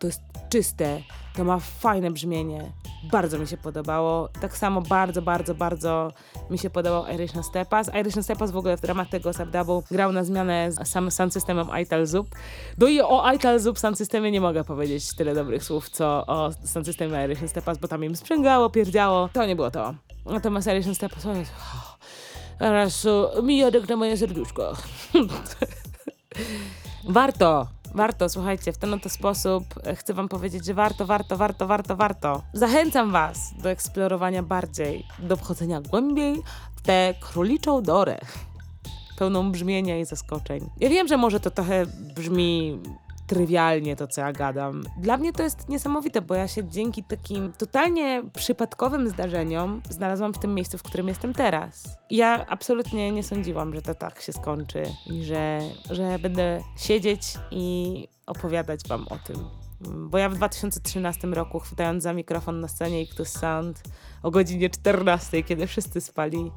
to 0.00 0.06
jest 0.06 0.20
czyste, 0.50 1.02
to 1.36 1.44
ma 1.44 1.58
fajne 1.58 2.10
brzmienie. 2.10 2.72
Bardzo 3.02 3.38
mi 3.38 3.46
się 3.46 3.56
podobało. 3.56 4.28
Tak 4.40 4.56
samo 4.56 4.80
bardzo, 4.80 5.22
bardzo, 5.22 5.54
bardzo 5.54 6.12
mi 6.50 6.58
się 6.58 6.70
podobał 6.70 7.04
Irish 7.14 7.32
Stepas. 7.42 7.90
Irish 8.00 8.24
Stepas 8.24 8.50
w 8.50 8.56
ogóle 8.56 8.76
w 8.76 8.84
ramach 8.84 9.08
tego 9.08 9.32
subdubu 9.32 9.82
grał 9.90 10.12
na 10.12 10.24
zmianę 10.24 10.72
z 10.72 10.88
samym 10.88 11.10
sound 11.10 11.32
systemem 11.32 11.68
Ital 11.82 12.06
Zup. 12.06 12.26
No 12.78 12.88
i 12.88 13.00
o 13.00 13.32
Ital 13.32 13.60
Zup 13.60 13.78
sound 13.78 13.98
systemie 13.98 14.30
nie 14.30 14.40
mogę 14.40 14.64
powiedzieć 14.64 15.16
tyle 15.16 15.34
dobrych 15.34 15.64
słów, 15.64 15.90
co 15.90 16.26
o 16.26 16.50
sound 16.64 16.86
systemie 16.86 17.24
Irish 17.24 17.50
Stepas, 17.50 17.78
bo 17.78 17.88
tam 17.88 18.04
im 18.04 18.16
sprzęgało, 18.16 18.70
pierdziało. 18.70 19.28
To 19.32 19.46
nie 19.46 19.56
było 19.56 19.70
to. 19.70 19.94
Natomiast 20.26 20.68
Irish 20.68 20.96
Stepas, 20.96 21.26
o 21.26 21.34
Jezu, 21.34 21.52
Teraz 22.58 23.04
uh, 23.04 23.42
mijadek 23.42 23.88
na 23.88 23.96
moje 23.96 24.16
serduszko. 24.16 24.72
Warto, 27.08 27.66
warto, 27.94 28.28
słuchajcie, 28.28 28.72
w 28.72 28.78
ten 28.78 28.94
oto 28.94 29.08
sposób 29.08 29.64
e, 29.84 29.96
chcę 29.96 30.14
wam 30.14 30.28
powiedzieć, 30.28 30.64
że 30.64 30.74
warto, 30.74 31.06
warto, 31.06 31.36
warto, 31.36 31.66
warto, 31.66 31.96
warto. 31.96 32.42
Zachęcam 32.52 33.10
was 33.12 33.54
do 33.62 33.70
eksplorowania 33.70 34.42
bardziej, 34.42 35.06
do 35.18 35.36
wchodzenia 35.36 35.80
głębiej 35.80 36.42
w 36.76 36.82
tę 36.82 37.14
króliczą 37.20 37.82
dorę, 37.82 38.18
pełną 39.18 39.52
brzmienia 39.52 39.98
i 39.98 40.04
zaskoczeń. 40.04 40.70
Ja 40.80 40.88
wiem, 40.88 41.08
że 41.08 41.16
może 41.16 41.40
to 41.40 41.50
trochę 41.50 41.86
brzmi 42.16 42.78
trywialnie 43.30 43.96
to, 43.96 44.06
co 44.06 44.20
ja 44.20 44.32
gadam. 44.32 44.82
Dla 44.96 45.16
mnie 45.16 45.32
to 45.32 45.42
jest 45.42 45.68
niesamowite, 45.68 46.22
bo 46.22 46.34
ja 46.34 46.48
się 46.48 46.64
dzięki 46.64 47.04
takim 47.04 47.52
totalnie 47.52 48.22
przypadkowym 48.34 49.08
zdarzeniom 49.08 49.82
znalazłam 49.90 50.34
w 50.34 50.38
tym 50.38 50.54
miejscu, 50.54 50.78
w 50.78 50.82
którym 50.82 51.08
jestem 51.08 51.34
teraz. 51.34 51.98
Ja 52.10 52.46
absolutnie 52.48 53.12
nie 53.12 53.22
sądziłam, 53.22 53.74
że 53.74 53.82
to 53.82 53.94
tak 53.94 54.20
się 54.20 54.32
skończy 54.32 54.82
i 55.06 55.24
że, 55.24 55.60
że 55.90 56.18
będę 56.18 56.60
siedzieć 56.76 57.22
i 57.50 58.08
opowiadać 58.26 58.80
wam 58.88 59.08
o 59.08 59.18
tym. 59.26 59.36
Bo 59.80 60.18
ja 60.18 60.28
w 60.28 60.34
2013 60.34 61.26
roku, 61.26 61.58
chwytając 61.58 62.02
za 62.02 62.12
mikrofon 62.12 62.60
na 62.60 62.68
scenie 62.68 63.02
Ictus 63.02 63.28
Sound 63.28 63.82
o 64.22 64.30
godzinie 64.30 64.70
14, 64.70 65.42
kiedy 65.42 65.66
wszyscy 65.66 66.00
spali, 66.00 66.50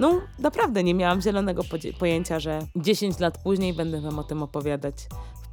No, 0.00 0.20
naprawdę 0.38 0.84
nie 0.84 0.94
miałam 0.94 1.20
zielonego 1.20 1.62
pojęcia, 1.98 2.40
że 2.40 2.58
10 2.76 3.18
lat 3.18 3.38
później 3.38 3.72
będę 3.74 4.00
wam 4.00 4.18
o 4.18 4.24
tym 4.24 4.42
opowiadać 4.42 4.94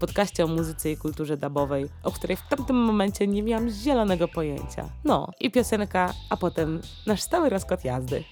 podcaście 0.04 0.44
o 0.44 0.48
muzyce 0.48 0.92
i 0.92 0.98
kulturze 0.98 1.38
dubowej, 1.38 1.86
o 2.04 2.12
której 2.12 2.38
w 2.38 2.48
tamtym 2.50 2.76
momencie 2.76 3.28
nie 3.28 3.44
miałam 3.44 3.70
zielonego 3.70 4.28
pojęcia. 4.28 4.90
No, 5.04 5.28
i 5.40 5.52
piosenka, 5.52 6.14
a 6.30 6.38
potem 6.38 6.82
nasz 7.08 7.22
stały 7.22 7.50
rozkład 7.50 7.86
jazdy. 7.86 8.24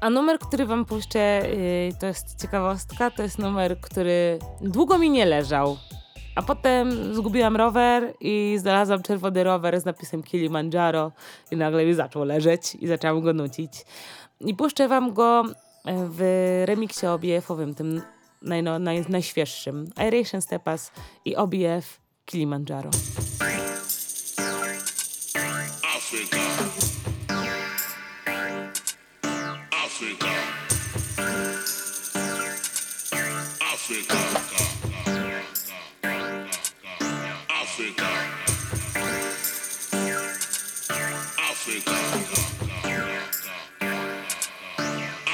A 0.00 0.10
numer, 0.10 0.38
który 0.38 0.66
wam 0.66 0.84
puszczę, 0.84 1.42
yy, 1.88 1.98
to 2.00 2.06
jest 2.06 2.42
ciekawostka, 2.42 3.10
to 3.10 3.22
jest 3.22 3.38
numer, 3.38 3.80
który 3.80 4.38
długo 4.60 4.98
mi 4.98 5.10
nie 5.10 5.26
leżał. 5.26 5.76
A 6.34 6.42
potem 6.42 7.14
zgubiłam 7.14 7.56
rower 7.56 8.14
i 8.20 8.56
znalazłam 8.58 9.02
czerwony 9.02 9.44
rower 9.44 9.80
z 9.80 9.84
napisem 9.84 10.22
Kilimandżaro 10.22 11.12
i 11.50 11.56
nagle 11.56 11.86
mi 11.86 11.94
zaczął 11.94 12.24
leżeć 12.24 12.74
i 12.74 12.86
zaczęłam 12.86 13.20
go 13.20 13.32
nucić. 13.32 13.72
I 14.40 14.54
puszczę 14.54 14.88
wam 14.88 15.14
go 15.14 15.44
e, 15.84 16.06
w 16.10 16.20
remiksie 16.66 17.06
OBF-owym, 17.06 17.74
tym 17.74 18.02
najno, 18.46 18.78
naj, 18.78 19.04
najświeższym. 19.08 19.90
Aeration 19.96 20.42
Stepas 20.42 20.90
i 21.24 21.36
OBF 21.36 22.00
Kilimanjaro. 22.24 22.90
Africa. 25.96 26.36
Africa. 29.84 30.26
Africa. 41.50 41.94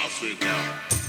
Africa. 0.05 1.02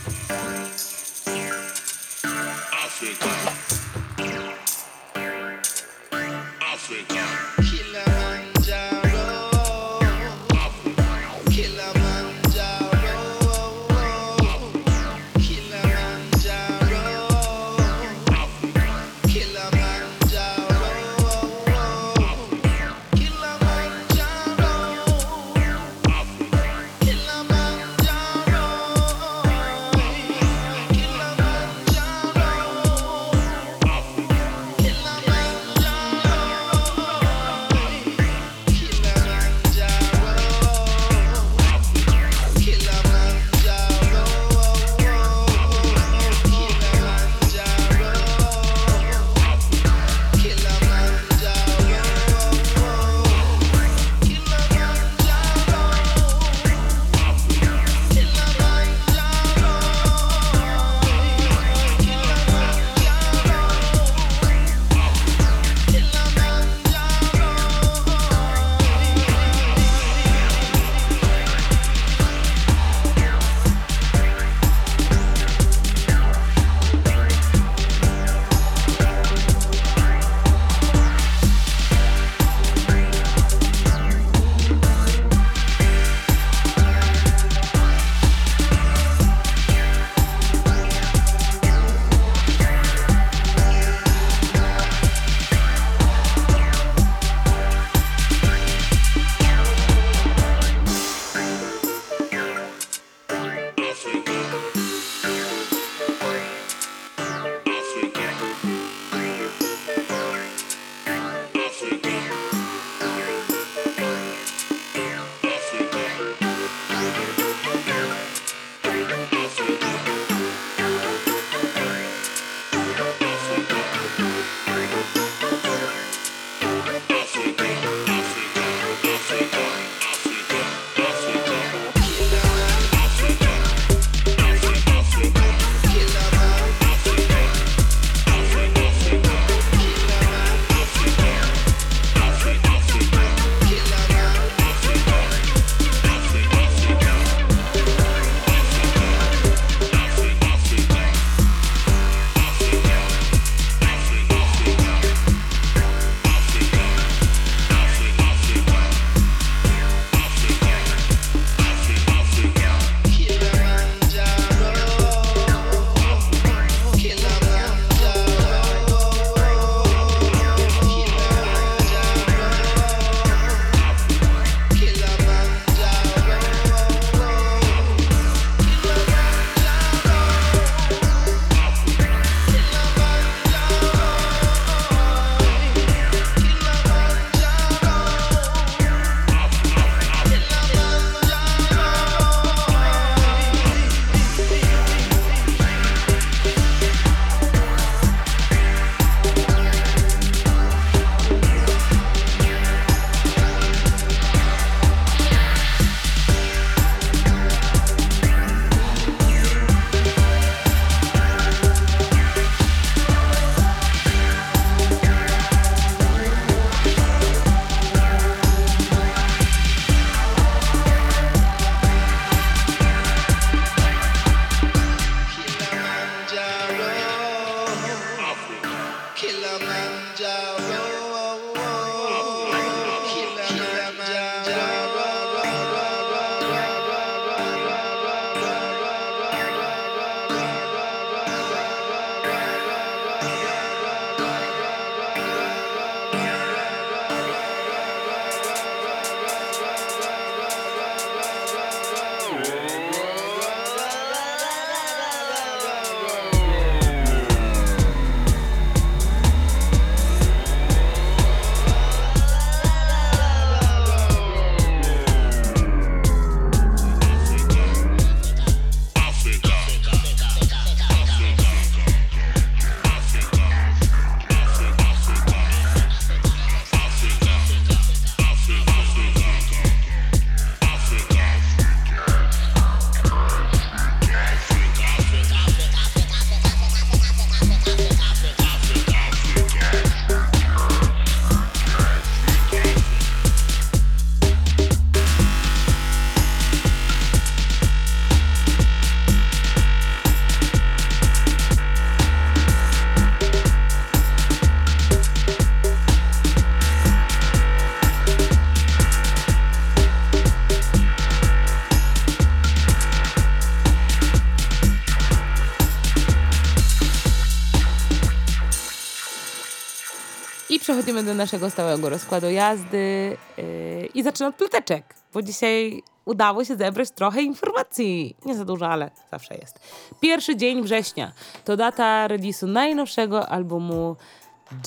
Przechodzimy 320.94 321.14
do 321.14 321.18
naszego 321.18 321.50
stałego 321.50 321.89
rozkładu 321.89 322.30
jazdy 322.30 323.18
yy, 323.38 323.86
i 323.94 324.04
zaczynam 324.04 324.30
od 324.30 324.36
ploteczek, 324.36 324.96
bo 325.14 325.22
dzisiaj 325.22 325.84
udało 326.06 326.46
się 326.46 326.56
zebrać 326.56 326.91
trochę 326.91 327.22
informacji. 327.22 328.16
Nie 328.26 328.36
za 328.36 328.46
dużo, 328.46 328.68
ale 328.68 328.91
zawsze 329.12 329.36
jest. 329.36 329.60
Pierwszy 330.02 330.36
dzień 330.36 330.64
września 330.64 331.12
to 331.46 331.58
data 331.58 332.08
releasu 332.08 332.48
najnowszego 332.48 333.30
albumu 333.30 333.96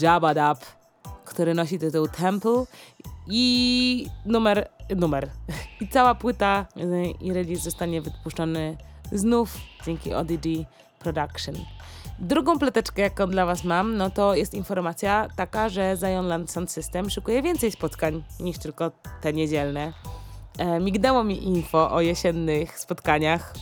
Jabba 0.00 0.34
Dab, 0.34 0.58
który 1.24 1.54
nosi 1.54 1.78
tytuł 1.78 2.08
Temple 2.08 2.64
i 3.28 4.06
numer, 4.24 4.68
numer. 4.96 5.28
I 5.80 5.88
cała 5.88 6.14
płyta 6.14 6.66
yy, 6.76 7.10
i 7.20 7.32
release 7.32 7.62
zostanie 7.62 8.02
wypuszczony 8.02 8.76
znów 9.12 9.56
dzięki 9.86 10.14
ODD 10.14 10.46
Production. 10.98 11.54
Drugą 12.18 12.58
pleteczkę, 12.58 13.02
jaką 13.02 13.26
dla 13.26 13.46
Was 13.46 13.64
mam, 13.64 13.96
no 13.96 14.10
to 14.10 14.34
jest 14.34 14.54
informacja 14.54 15.28
taka, 15.36 15.68
że 15.68 15.96
Zion 15.96 16.26
Land 16.26 16.50
Sound 16.50 16.70
System 16.70 17.10
szykuje 17.10 17.42
więcej 17.42 17.70
spotkań 17.72 18.24
niż 18.40 18.58
tylko 18.58 18.90
te 19.20 19.32
niedzielne. 19.32 19.92
E, 20.58 20.80
mignęło 20.80 21.24
mi 21.24 21.44
info 21.44 21.90
o 21.90 22.00
jesiennych 22.00 22.78
spotkaniach, 22.78 23.54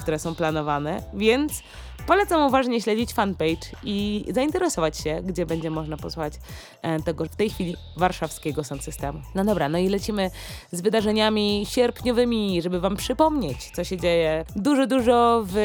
które 0.00 0.18
są 0.18 0.34
planowane, 0.34 1.02
więc 1.14 1.62
polecam 2.06 2.46
uważnie 2.46 2.80
śledzić 2.80 3.12
fanpage 3.12 3.66
i 3.84 4.24
zainteresować 4.28 4.98
się, 4.98 5.20
gdzie 5.24 5.46
będzie 5.46 5.70
można 5.70 5.96
posłuchać 5.96 6.34
e, 6.82 7.02
tego 7.02 7.24
w 7.24 7.36
tej 7.36 7.50
chwili 7.50 7.76
warszawskiego 7.96 8.64
sound 8.64 8.84
systemu. 8.84 9.20
No 9.34 9.44
dobra, 9.44 9.68
no 9.68 9.78
i 9.78 9.88
lecimy 9.88 10.30
z 10.72 10.80
wydarzeniami 10.80 11.66
sierpniowymi, 11.68 12.62
żeby 12.62 12.80
wam 12.80 12.96
przypomnieć, 12.96 13.70
co 13.74 13.84
się 13.84 13.96
dzieje. 13.96 14.44
Dużo, 14.56 14.86
dużo 14.86 15.44
w 15.46 15.56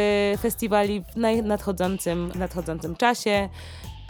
festiwali 0.41 1.03
w 1.41 1.45
nadchodzącym, 1.45 2.31
w 2.31 2.35
nadchodzącym 2.35 2.95
czasie 2.95 3.49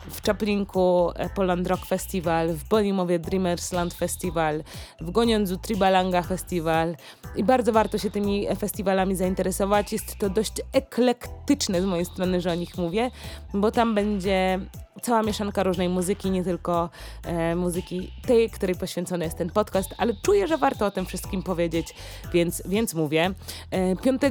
w 0.10 0.22
Czaplinku 0.22 1.12
e, 1.16 1.30
Poland 1.30 1.68
Rock 1.68 1.86
Festival, 1.86 2.54
w 2.54 2.68
Bolimowie 2.70 3.20
Dreamers 3.20 3.72
Land 3.72 3.94
Festival, 3.94 4.64
w 5.02 5.12
Goniądzu 5.12 5.58
Tribalanga 5.58 6.22
Festival 6.22 6.96
i 7.36 7.44
bardzo 7.44 7.74
warto 7.74 7.98
się 7.98 8.12
tymi 8.12 8.48
festiwalami 8.60 9.16
zainteresować. 9.16 9.94
Jest 9.94 10.18
to 10.18 10.30
dość 10.30 10.54
eklektyczne 10.74 11.82
z 11.82 11.86
mojej 11.86 12.06
strony, 12.06 12.42
że 12.42 12.52
o 12.52 12.56
nich 12.56 12.78
mówię, 12.78 13.12
bo 13.54 13.72
tam 13.72 13.96
będzie 13.96 14.60
cała 15.02 15.24
mieszanka 15.24 15.64
różnej 15.64 15.90
muzyki, 15.90 16.32
nie 16.32 16.44
tylko 16.44 16.90
e, 17.24 17.56
muzyki 17.56 18.12
tej, 18.28 18.50
której 18.50 18.76
poświęcony 18.76 19.26
jest 19.26 19.38
ten 19.38 19.50
podcast, 19.50 19.96
ale 19.98 20.14
czuję, 20.22 20.48
że 20.48 20.58
warto 20.58 20.86
o 20.86 20.92
tym 20.92 21.06
wszystkim 21.06 21.44
powiedzieć, 21.44 21.96
więc, 22.34 22.64
więc 22.66 22.94
mówię. 22.94 23.32
E, 23.72 23.96
5 23.96 24.22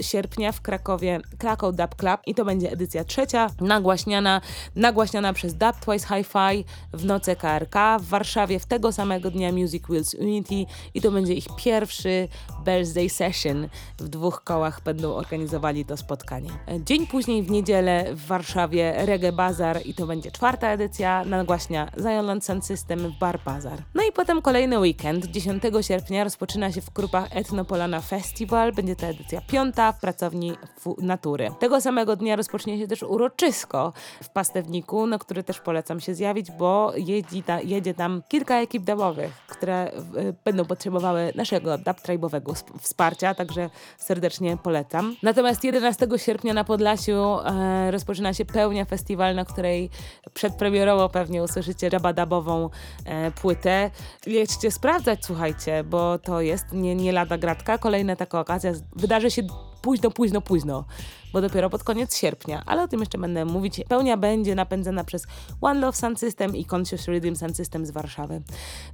sierpnia 0.00 0.52
w 0.52 0.60
Krakowie 0.60 1.20
Krakow 1.38 1.76
Dub 1.76 1.94
Club 1.94 2.20
i 2.26 2.34
to 2.34 2.44
będzie 2.44 2.72
edycja 2.72 3.04
trzecia, 3.04 3.50
nagłaśniana, 3.60 4.40
nagłaśniana 4.76 5.32
przez 5.32 5.54
Dub 5.54 5.76
Twice 5.80 6.06
Hi-Fi 6.08 6.64
w 6.92 7.04
noce 7.04 7.36
KRK 7.36 7.98
w 7.98 8.04
Warszawie 8.04 8.58
w 8.58 8.66
tego 8.66 8.92
samego 8.92 9.30
dnia 9.30 9.52
Music 9.52 9.84
Wheels 9.84 10.14
Unity 10.14 10.66
i 10.94 11.00
to 11.00 11.10
będzie 11.10 11.34
ich 11.34 11.46
pierwszy 11.56 12.28
birthday 12.64 13.08
session. 13.08 13.68
W 13.98 14.08
dwóch 14.08 14.44
kołach 14.44 14.80
będą 14.82 15.14
organizowali 15.14 15.84
to 15.84 15.96
spotkanie. 15.96 16.50
E, 16.68 16.84
Dzień 16.84 17.06
później 17.06 17.42
w 17.42 17.50
niedzielę 17.50 18.14
w 18.14 18.26
Warszawie 18.26 19.06
Reggae 19.06 19.32
Bazar 19.32 19.80
i 19.84 19.94
to 19.94 20.09
będzie 20.10 20.30
czwarta 20.30 20.68
edycja, 20.68 21.24
nagłaśnia 21.24 21.90
Zion 21.98 22.26
Land 22.26 22.44
Sound 22.44 22.66
System 22.66 22.98
w 22.98 23.18
Bar 23.18 23.40
Bazar. 23.44 23.78
No 23.94 24.02
i 24.02 24.12
potem 24.12 24.42
kolejny 24.42 24.78
weekend, 24.78 25.26
10 25.26 25.62
sierpnia 25.80 26.24
rozpoczyna 26.24 26.72
się 26.72 26.80
w 26.80 26.90
Krupach 26.90 27.36
Etnopolana 27.36 28.00
Festival, 28.00 28.72
będzie 28.72 28.96
to 28.96 29.06
edycja 29.06 29.40
piąta 29.40 29.92
w 29.92 30.00
pracowni 30.00 30.52
Natury. 30.98 31.50
Tego 31.58 31.80
samego 31.80 32.16
dnia 32.16 32.36
rozpocznie 32.36 32.78
się 32.78 32.86
też 32.86 33.02
uroczysko 33.02 33.92
w 34.22 34.28
Pastewniku, 34.28 35.06
na 35.06 35.18
który 35.18 35.42
też 35.42 35.60
polecam 35.60 36.00
się 36.00 36.14
zjawić, 36.14 36.50
bo 36.50 36.92
jedzie, 36.96 37.42
ta, 37.42 37.60
jedzie 37.60 37.94
tam 37.94 38.22
kilka 38.28 38.60
ekip 38.60 38.84
dubowych, 38.84 39.32
które 39.48 39.92
y, 40.16 40.34
będą 40.44 40.64
potrzebowały 40.64 41.32
naszego 41.34 41.78
dub 41.78 41.96
tribe'owego 42.00 42.52
sp- 42.60 42.78
wsparcia, 42.80 43.34
także 43.34 43.70
serdecznie 43.98 44.56
polecam. 44.56 45.16
Natomiast 45.22 45.64
11 45.64 46.08
sierpnia 46.16 46.54
na 46.54 46.64
Podlasiu 46.64 47.38
e, 47.44 47.90
rozpoczyna 47.90 48.34
się 48.34 48.44
pełnia 48.44 48.84
festiwal, 48.84 49.34
na 49.34 49.44
której 49.44 49.90
przedpremierowo 50.34 51.08
pewnie 51.08 51.42
usłyszycie 51.42 51.88
rabadabową 51.88 52.70
e, 53.04 53.30
płytę. 53.30 53.90
Jedźcie 54.26 54.70
sprawdzać, 54.70 55.24
słuchajcie, 55.24 55.84
bo 55.84 56.18
to 56.18 56.40
jest 56.40 56.72
nie, 56.72 56.94
nie 56.94 57.12
lada 57.12 57.38
gratka. 57.38 57.78
Kolejna 57.78 58.16
taka 58.16 58.40
okazja 58.40 58.72
wydarzy 58.96 59.30
się 59.30 59.42
późno, 59.82 60.10
późno, 60.10 60.40
późno, 60.40 60.84
bo 61.32 61.40
dopiero 61.40 61.70
pod 61.70 61.84
koniec 61.84 62.16
sierpnia, 62.16 62.62
ale 62.66 62.82
o 62.82 62.88
tym 62.88 63.00
jeszcze 63.00 63.18
będę 63.18 63.44
mówić. 63.44 63.80
Pełnia 63.88 64.16
będzie 64.16 64.54
napędzana 64.54 65.04
przez 65.04 65.26
One 65.60 65.80
Love 65.80 65.96
Sound 65.96 66.18
System 66.18 66.56
i 66.56 66.66
Conscious 66.74 67.08
Rhythm 67.08 67.34
Sound 67.34 67.56
System 67.56 67.86
z 67.86 67.90
Warszawy. 67.90 68.42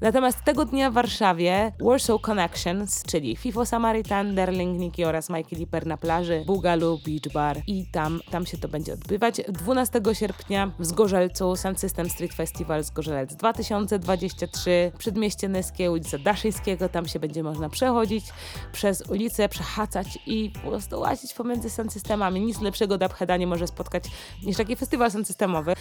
Natomiast 0.01 0.45
tego 0.45 0.65
dnia 0.65 0.91
w 0.91 0.95
Warszawie 0.95 1.73
Warsaw 1.81 2.21
Connections, 2.21 3.03
czyli 3.03 3.37
FIFO 3.37 3.67
Samaritan, 3.67 4.35
Derling, 4.35 4.79
Niki 4.79 5.05
oraz 5.05 5.31
Mikey 5.31 5.57
Lipper 5.59 5.87
na 5.87 5.97
plaży, 5.97 6.45
Bugalu 6.47 6.99
Beach 7.07 7.33
Bar 7.35 7.63
i 7.67 7.87
tam, 7.93 8.21
tam 8.31 8.47
się 8.47 8.59
to 8.59 8.69
będzie 8.69 8.93
odbywać. 8.93 9.41
12 9.49 10.01
sierpnia 10.13 10.73
w 10.79 10.87
Zgorzelcu 10.87 11.57
Sound 11.57 11.81
System 11.81 12.11
Street 12.11 12.35
Festival 12.35 12.85
Zgorzelec 12.85 13.37
2023, 13.37 14.93
Przedmieście 14.99 15.49
Nyskie, 15.49 15.91
ulica 15.91 16.19
Daszyńskiego, 16.19 16.89
tam 16.89 17.09
się 17.09 17.21
będzie 17.21 17.43
można 17.43 17.69
przechodzić 17.69 18.25
przez 18.73 19.03
ulicę, 19.11 19.49
przechadzać 19.49 20.19
i 20.27 20.53
prostu 20.79 21.01
łazić 21.01 21.35
pomiędzy 21.35 21.71
sound 21.71 21.93
systemami. 21.93 22.41
Nic 22.41 22.61
lepszego 22.61 22.99
dubheada 22.99 23.37
nie 23.37 23.47
może 23.47 23.67
spotkać 23.67 24.05
niż 24.43 24.57
taki 24.57 24.77
festiwal 24.77 25.11
sound 25.11 25.27
systemowy. 25.27 25.75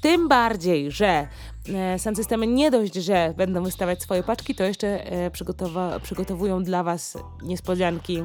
Tym 0.00 0.28
bardziej, 0.28 0.90
że 0.90 1.28
e, 1.74 1.98
sound 1.98 2.16
systemy 2.16 2.46
nie 2.46 2.70
dość, 2.70 2.94
że 2.94 3.34
będą 3.36 3.62
wystawiać 3.62 4.02
swoje 4.02 4.22
paczki, 4.22 4.54
to 4.54 4.64
jeszcze 4.64 5.04
e, 5.04 5.30
przygotowują 6.02 6.64
dla 6.64 6.82
Was 6.82 7.18
niespodzianki 7.42 8.22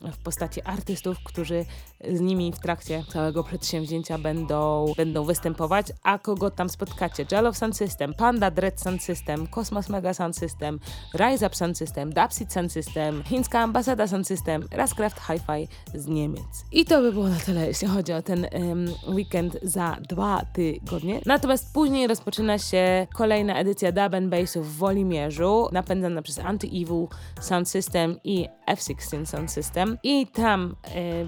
w 0.00 0.18
postaci 0.18 0.62
artystów, 0.62 1.16
którzy 1.24 1.64
z 2.04 2.20
nimi 2.20 2.52
w 2.52 2.58
trakcie 2.58 3.04
całego 3.08 3.44
przedsięwzięcia 3.44 4.18
będą, 4.18 4.92
będą 4.96 5.24
występować. 5.24 5.86
A 6.02 6.18
kogo 6.18 6.50
tam 6.50 6.68
spotkacie? 6.68 7.26
Jalow 7.32 7.56
Sound 7.56 7.76
System, 7.76 8.14
Panda 8.14 8.50
Dread 8.50 8.80
Sound 8.80 9.02
System, 9.02 9.46
Cosmos 9.46 9.88
Mega 9.88 10.14
Sound 10.14 10.36
System, 10.36 10.80
Rise 11.14 11.46
Up 11.46 11.56
Sound 11.56 11.78
System, 11.78 12.12
Dubseed 12.12 12.52
Sound 12.52 12.72
System, 12.72 13.22
Chińska 13.22 13.60
Ambasada 13.60 14.06
Sound 14.06 14.26
System, 14.26 14.68
Rascraft 14.70 15.20
Hi-Fi 15.20 15.68
z 15.94 16.06
Niemiec. 16.06 16.64
I 16.72 16.84
to 16.84 17.00
by 17.00 17.12
było 17.12 17.28
na 17.28 17.36
tyle, 17.36 17.66
jeśli 17.66 17.88
chodzi 17.88 18.12
o 18.12 18.22
ten 18.22 18.46
em, 18.50 18.92
weekend 19.08 19.58
za 19.62 19.96
dwa 20.08 20.42
tygodnie. 20.52 21.20
Natomiast 21.26 21.72
później 21.74 22.06
rozpoczyna 22.06 22.58
się 22.58 23.06
kolejna 23.14 23.58
edycja 23.58 23.92
Dub 23.92 24.28
Bassu 24.28 24.62
w 24.62 24.76
Wolimierzu, 24.76 25.68
napędzana 25.72 26.22
przez 26.22 26.38
Anti-Evil 26.38 27.06
Sound 27.40 27.68
System 27.68 28.16
i 28.24 28.48
F16 28.68 29.26
Sound 29.26 29.50
System. 29.50 29.98
I 30.02 30.26
tam 30.26 30.76
e, 30.84 31.24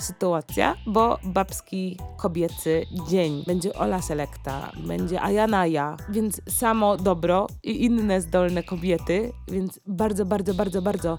sytuacja, 0.00 0.76
bo 0.86 1.18
babski 1.24 1.98
kobiecy 2.16 2.86
dzień. 3.08 3.44
Będzie 3.46 3.74
Ola 3.74 4.02
Selekta, 4.02 4.72
będzie 4.76 5.22
Ajanaja, 5.22 5.96
więc 6.08 6.40
samo 6.48 6.96
dobro 6.96 7.46
i 7.62 7.84
inne 7.84 8.20
zdolne 8.20 8.62
kobiety, 8.62 9.32
więc 9.48 9.80
bardzo, 9.86 10.24
bardzo, 10.24 10.54
bardzo, 10.54 10.82
bardzo 10.82 11.18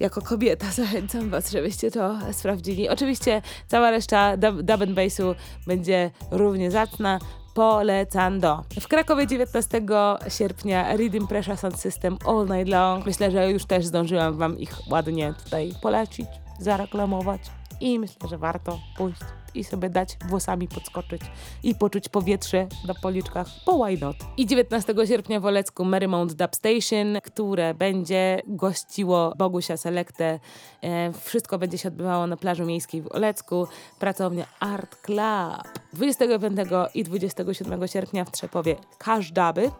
jako 0.00 0.22
kobieta 0.22 0.70
zachęcam 0.70 1.30
Was, 1.30 1.50
żebyście 1.50 1.90
to 1.90 2.18
sprawdzili. 2.32 2.88
Oczywiście 2.88 3.42
cała 3.68 3.90
reszta 3.90 4.36
dub, 4.36 4.62
dub 4.62 4.82
and 4.82 4.92
bassu 4.92 5.34
będzie 5.66 6.10
równie 6.30 6.70
zacna. 6.70 7.18
Polecando. 7.54 8.64
W 8.80 8.88
Krakowie 8.88 9.26
19 9.26 9.82
sierpnia 10.28 10.96
Rhythm 10.96 11.26
Pressure 11.26 11.56
Sound 11.56 11.80
System 11.80 12.18
All 12.26 12.46
Night 12.46 12.68
Long. 12.68 13.06
Myślę, 13.06 13.30
że 13.30 13.50
już 13.50 13.64
też 13.64 13.86
zdążyłam 13.86 14.38
Wam 14.38 14.58
ich 14.58 14.90
ładnie 14.90 15.34
tutaj 15.44 15.72
polecić, 15.82 16.26
zareklamować 16.60 17.40
i 17.82 17.98
myślę, 17.98 18.28
że 18.28 18.38
warto 18.38 18.78
pójść 18.96 19.20
i 19.54 19.64
sobie 19.64 19.90
dać 19.90 20.16
włosami 20.28 20.68
podskoczyć 20.68 21.22
i 21.62 21.74
poczuć 21.74 22.08
powietrze 22.08 22.66
na 22.86 22.94
policzkach, 22.94 23.46
bo 23.66 23.84
why 23.84 23.98
not? 24.00 24.16
I 24.36 24.46
19 24.46 24.94
sierpnia 25.04 25.40
w 25.40 25.46
Olecku 25.46 25.84
Marymount 25.84 26.32
Dub 26.32 26.56
Station, 26.56 27.20
które 27.24 27.74
będzie 27.74 28.42
gościło 28.46 29.34
Bogusia 29.38 29.76
Selektę. 29.76 30.40
E, 30.82 31.12
wszystko 31.12 31.58
będzie 31.58 31.78
się 31.78 31.88
odbywało 31.88 32.26
na 32.26 32.36
plaży 32.36 32.64
miejskiej 32.64 33.02
w 33.02 33.12
Olecku. 33.12 33.66
Pracownia 33.98 34.46
Art 34.60 34.96
Club. 35.02 35.80
25 35.92 36.58
i 36.94 37.04
27 37.04 37.88
sierpnia 37.88 38.24
w 38.24 38.30
Trzepowie 38.30 38.76
Każdaby 38.98 39.70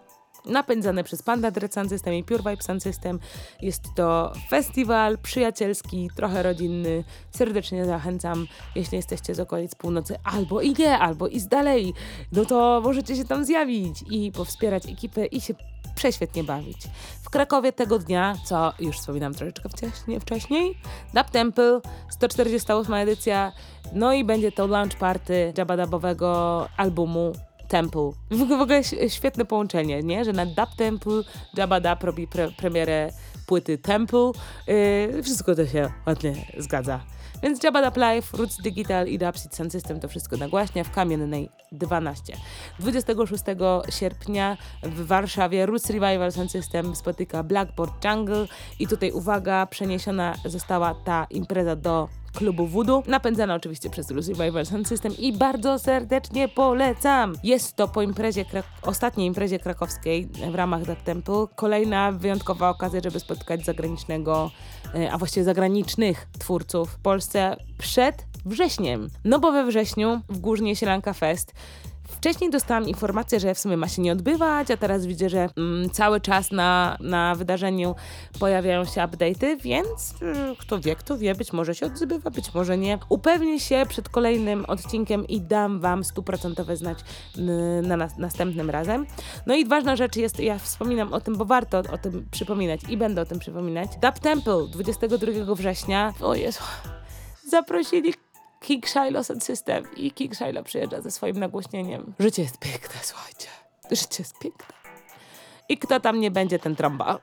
napędzane 0.46 1.04
przez 1.04 1.22
Panda 1.22 1.50
Dread 1.50 1.74
Sound 1.74 1.90
System 1.90 2.14
i 2.14 2.24
Pure 2.24 2.42
Vibe 2.50 2.62
Sound 2.62 2.82
System. 2.82 3.18
Jest 3.62 3.82
to 3.96 4.32
festiwal 4.50 5.18
przyjacielski, 5.18 6.10
trochę 6.16 6.42
rodzinny. 6.42 7.04
Serdecznie 7.30 7.84
zachęcam, 7.84 8.46
jeśli 8.74 8.96
jesteście 8.96 9.34
z 9.34 9.40
okolic 9.40 9.74
północy, 9.74 10.16
albo 10.24 10.60
i 10.60 10.74
nie, 10.78 10.98
albo 10.98 11.28
i 11.28 11.40
z 11.40 11.48
dalej, 11.48 11.94
no 12.32 12.44
to 12.44 12.80
możecie 12.84 13.16
się 13.16 13.24
tam 13.24 13.44
zjawić 13.44 14.04
i 14.10 14.32
powspierać 14.32 14.86
ekipę 14.86 15.26
i 15.26 15.40
się 15.40 15.54
prześwietnie 15.94 16.44
bawić. 16.44 16.78
W 17.22 17.30
Krakowie 17.30 17.72
tego 17.72 17.98
dnia, 17.98 18.34
co 18.44 18.72
już 18.80 18.98
wspominam 18.98 19.34
troszeczkę 19.34 19.68
wcześniej, 19.68 20.20
wcześniej 20.20 20.78
Dub 21.14 21.30
Temple, 21.30 21.80
148 22.08 22.94
edycja, 22.94 23.52
no 23.92 24.12
i 24.12 24.24
będzie 24.24 24.52
to 24.52 24.66
launch 24.66 24.98
party 24.98 25.52
jabadabowego 25.58 26.68
albumu 26.76 27.32
Temple. 27.72 28.10
W 28.30 28.48
w 28.48 28.52
ogóle 28.52 28.84
świetne 29.08 29.44
połączenie, 29.44 30.02
nie? 30.02 30.24
Że 30.24 30.32
na 30.32 30.46
Dub 30.46 30.76
Temple 30.76 31.22
Jabba 31.56 31.80
Dub 31.80 32.02
robi 32.02 32.26
pre 32.26 32.50
premierę 32.50 33.10
płyty 33.46 33.78
Temple. 33.78 34.32
Yy, 34.66 35.22
wszystko 35.22 35.54
to 35.54 35.66
się 35.66 35.90
ładnie 36.06 36.34
zgadza. 36.58 37.00
Więc 37.42 37.62
Jabba 37.62 37.84
Dub 37.84 37.96
Live, 37.96 38.34
Roots 38.34 38.62
Digital 38.62 39.08
i 39.08 39.18
Dubseed 39.18 39.54
Sound 39.54 39.72
System 39.72 40.00
to 40.00 40.08
wszystko 40.08 40.36
nagłaśnia 40.36 40.84
w 40.84 40.90
Kamiennej 40.90 41.48
12. 41.72 42.36
26 42.78 43.44
sierpnia 43.88 44.56
w 44.82 45.06
Warszawie 45.06 45.66
Roots 45.66 45.90
Revival 45.90 46.32
Sound 46.32 46.50
System 46.50 46.96
spotyka 46.96 47.42
Blackboard 47.42 48.04
Jungle 48.04 48.46
i 48.78 48.86
tutaj 48.86 49.12
uwaga, 49.12 49.66
przeniesiona 49.66 50.34
została 50.44 50.94
ta 50.94 51.26
impreza 51.30 51.76
do 51.76 52.08
klubu 52.34 52.66
Voodoo, 52.66 53.02
napędzana 53.06 53.54
oczywiście 53.54 53.90
przez 53.90 54.10
Roots 54.10 54.28
Revival 54.28 54.66
Sound 54.66 54.88
System 54.88 55.12
i 55.18 55.32
bardzo 55.32 55.78
serdecznie 55.78 56.48
polecam. 56.48 57.34
Jest 57.42 57.76
to 57.76 57.88
po 57.88 58.02
imprezie, 58.02 58.44
ostatniej 58.82 59.26
imprezie 59.26 59.58
krakowskiej 59.58 60.26
w 60.26 60.54
ramach 60.54 60.86
Dub 60.86 61.02
Temple, 61.02 61.46
kolejna 61.54 62.12
wyjątkowa 62.12 62.70
okazja, 62.70 63.00
żeby 63.04 63.20
spotkać 63.20 63.64
zagranicznego, 63.64 64.50
e, 64.94 65.12
a 65.12 65.18
właściwie 65.18 65.44
zagranicznych 65.44 66.28
twórców 66.38 66.90
w 66.90 66.98
Polsce 66.98 67.56
przed 67.78 68.26
wrześniem. 68.44 69.10
No 69.24 69.38
bo 69.38 69.52
we 69.52 69.64
wrześniu 69.64 70.20
w 70.28 70.38
Górnie 70.38 70.76
Sielanka 70.76 71.12
Fest 71.12 71.54
Wcześniej 72.22 72.50
dostałam 72.50 72.88
informację, 72.88 73.40
że 73.40 73.54
w 73.54 73.58
sumie 73.58 73.76
ma 73.76 73.88
się 73.88 74.02
nie 74.02 74.12
odbywać, 74.12 74.70
a 74.70 74.76
teraz 74.76 75.06
widzę, 75.06 75.28
że 75.28 75.48
mm, 75.56 75.90
cały 75.90 76.20
czas 76.20 76.52
na, 76.52 76.96
na 77.00 77.34
wydarzeniu 77.34 77.94
pojawiają 78.40 78.84
się 78.84 79.00
update'y, 79.00 79.60
więc 79.60 80.14
y, 80.22 80.56
kto 80.58 80.80
wie, 80.80 80.96
kto 80.96 81.18
wie, 81.18 81.34
być 81.34 81.52
może 81.52 81.74
się 81.74 81.86
odbywa, 81.86 82.30
być 82.30 82.54
może 82.54 82.78
nie. 82.78 82.98
Upewnię 83.08 83.60
się 83.60 83.84
przed 83.88 84.08
kolejnym 84.08 84.64
odcinkiem 84.64 85.26
i 85.28 85.40
dam 85.40 85.80
wam 85.80 86.04
stuprocentowe 86.04 86.76
znać 86.76 86.98
y, 87.38 87.42
na 87.82 87.96
nas, 87.96 88.18
następnym 88.18 88.70
razem. 88.70 89.06
No 89.46 89.54
i 89.54 89.66
ważna 89.66 89.96
rzecz 89.96 90.16
jest, 90.16 90.40
ja 90.40 90.58
wspominam 90.58 91.12
o 91.12 91.20
tym, 91.20 91.36
bo 91.36 91.44
warto 91.44 91.78
o 91.78 91.98
tym 91.98 92.26
przypominać 92.30 92.80
i 92.88 92.96
będę 92.96 93.22
o 93.22 93.24
tym 93.24 93.38
przypominać. 93.38 93.90
Dub 94.02 94.18
Temple 94.18 94.66
22 94.72 95.54
września, 95.54 96.14
o 96.20 96.34
Jezu, 96.34 96.62
zaprosili 97.48 98.14
King 98.62 98.86
Shiloh 98.86 99.26
Sound 99.26 99.44
System 99.44 99.84
i 99.96 100.10
King 100.10 100.34
Shiloh 100.34 100.64
przyjeżdża 100.64 101.00
ze 101.00 101.10
swoim 101.10 101.38
nagłośnieniem. 101.38 102.14
Życie 102.18 102.42
jest 102.42 102.58
piękne, 102.58 103.00
słuchajcie. 103.02 103.48
Życie 103.90 104.16
jest 104.18 104.38
piękne. 104.38 104.74
I 105.68 105.78
kto 105.78 106.00
tam 106.00 106.20
nie 106.20 106.30
będzie, 106.30 106.58
ten 106.58 106.76
trąba. 106.76 107.18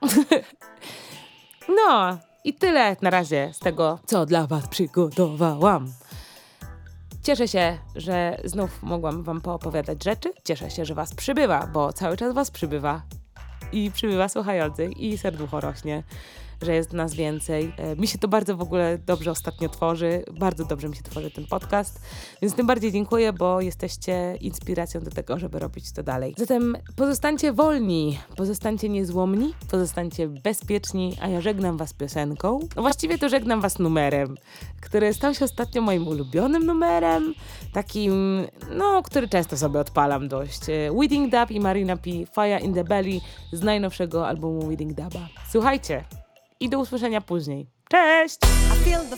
no, 1.78 2.18
i 2.44 2.54
tyle 2.54 2.96
na 3.02 3.10
razie 3.10 3.52
z 3.54 3.60
tego, 3.60 4.00
co 4.06 4.26
dla 4.26 4.48
was 4.48 4.68
przygotowałam. 4.68 5.94
Cieszę 7.24 7.48
się, 7.48 7.78
że 7.96 8.42
znów 8.44 8.84
mogłam 8.84 9.24
wam 9.24 9.42
poopowiadać 9.42 10.04
rzeczy. 10.04 10.34
Cieszę 10.44 10.72
się, 10.72 10.86
że 10.86 10.96
was 10.96 11.16
przybywa, 11.16 11.68
bo 11.68 11.94
cały 11.94 12.18
czas 12.18 12.34
was 12.34 12.52
przybywa. 12.52 13.02
I 13.72 13.92
przybywa 13.92 14.30
słuchających 14.30 14.98
i 14.98 15.18
serducho 15.18 15.62
rośnie, 15.62 16.04
że 16.62 16.76
jest 16.76 16.93
nas 16.93 17.14
więcej. 17.14 17.74
E, 17.78 17.95
Mi 17.95 18.07
się 18.07 18.18
to 18.18 18.28
bardzo 18.28 18.57
w 18.57 18.62
ogóle 18.62 18.97
dobrze 18.97 19.32
ostatnio 19.32 19.70
tworzy, 19.70 20.24
bardzo 20.39 20.66
dobrze 20.66 20.89
mi 20.89 20.95
się 20.95 21.03
tworzy 21.03 21.32
ten 21.32 21.47
podcast, 21.47 22.01
więc 22.41 22.55
tym 22.55 22.68
bardziej 22.68 22.91
dziękuję, 22.91 23.34
bo 23.34 23.62
jesteście 23.62 24.36
inspiracją 24.41 25.01
do 25.01 25.12
tego, 25.12 25.39
żeby 25.39 25.60
robić 25.60 25.91
to 25.91 26.03
dalej. 26.03 26.34
Zatem 26.38 26.78
pozostańcie 26.95 27.53
wolni, 27.53 28.20
pozostańcie 28.38 28.89
niezłomni, 28.89 29.53
pozostańcie 29.72 30.28
bezpieczni, 30.28 31.18
a 31.22 31.28
ja 31.28 31.41
żegnam 31.41 31.78
was 31.78 31.93
piosenką. 31.93 32.60
No 32.76 32.82
właściwie 32.82 33.18
to 33.18 33.30
żegnam 33.30 33.62
was 33.62 33.80
numerem, 33.80 34.36
który 34.82 35.14
stał 35.14 35.34
się 35.34 35.45
ostatnio 35.45 35.82
moim 35.82 36.07
ulubionym 36.07 36.66
numerem, 36.66 37.34
takim, 37.74 38.45
no, 38.76 39.03
który 39.03 39.28
często 39.28 39.57
sobie 39.57 39.80
odpalam 39.80 40.28
dość. 40.28 40.70
E, 40.70 40.91
Weeding 40.91 41.32
Dub 41.32 41.51
i 41.51 41.60
Marina 41.60 41.97
P. 41.97 42.10
Fire 42.36 42.60
in 42.60 42.74
the 42.74 42.84
Belly 42.84 43.20
z 43.53 43.62
najnowszego 43.62 44.28
albumu 44.28 44.68
Weeding 44.68 44.93
Duba. 44.93 45.28
Słuchajcie 45.49 46.03
i 46.60 46.70
do 46.70 46.80
usłyszenia 46.80 47.22
później. 47.22 47.68
Cześć! 47.89 48.38
I 48.43 48.84
feel 48.84 49.10
the 49.10 49.18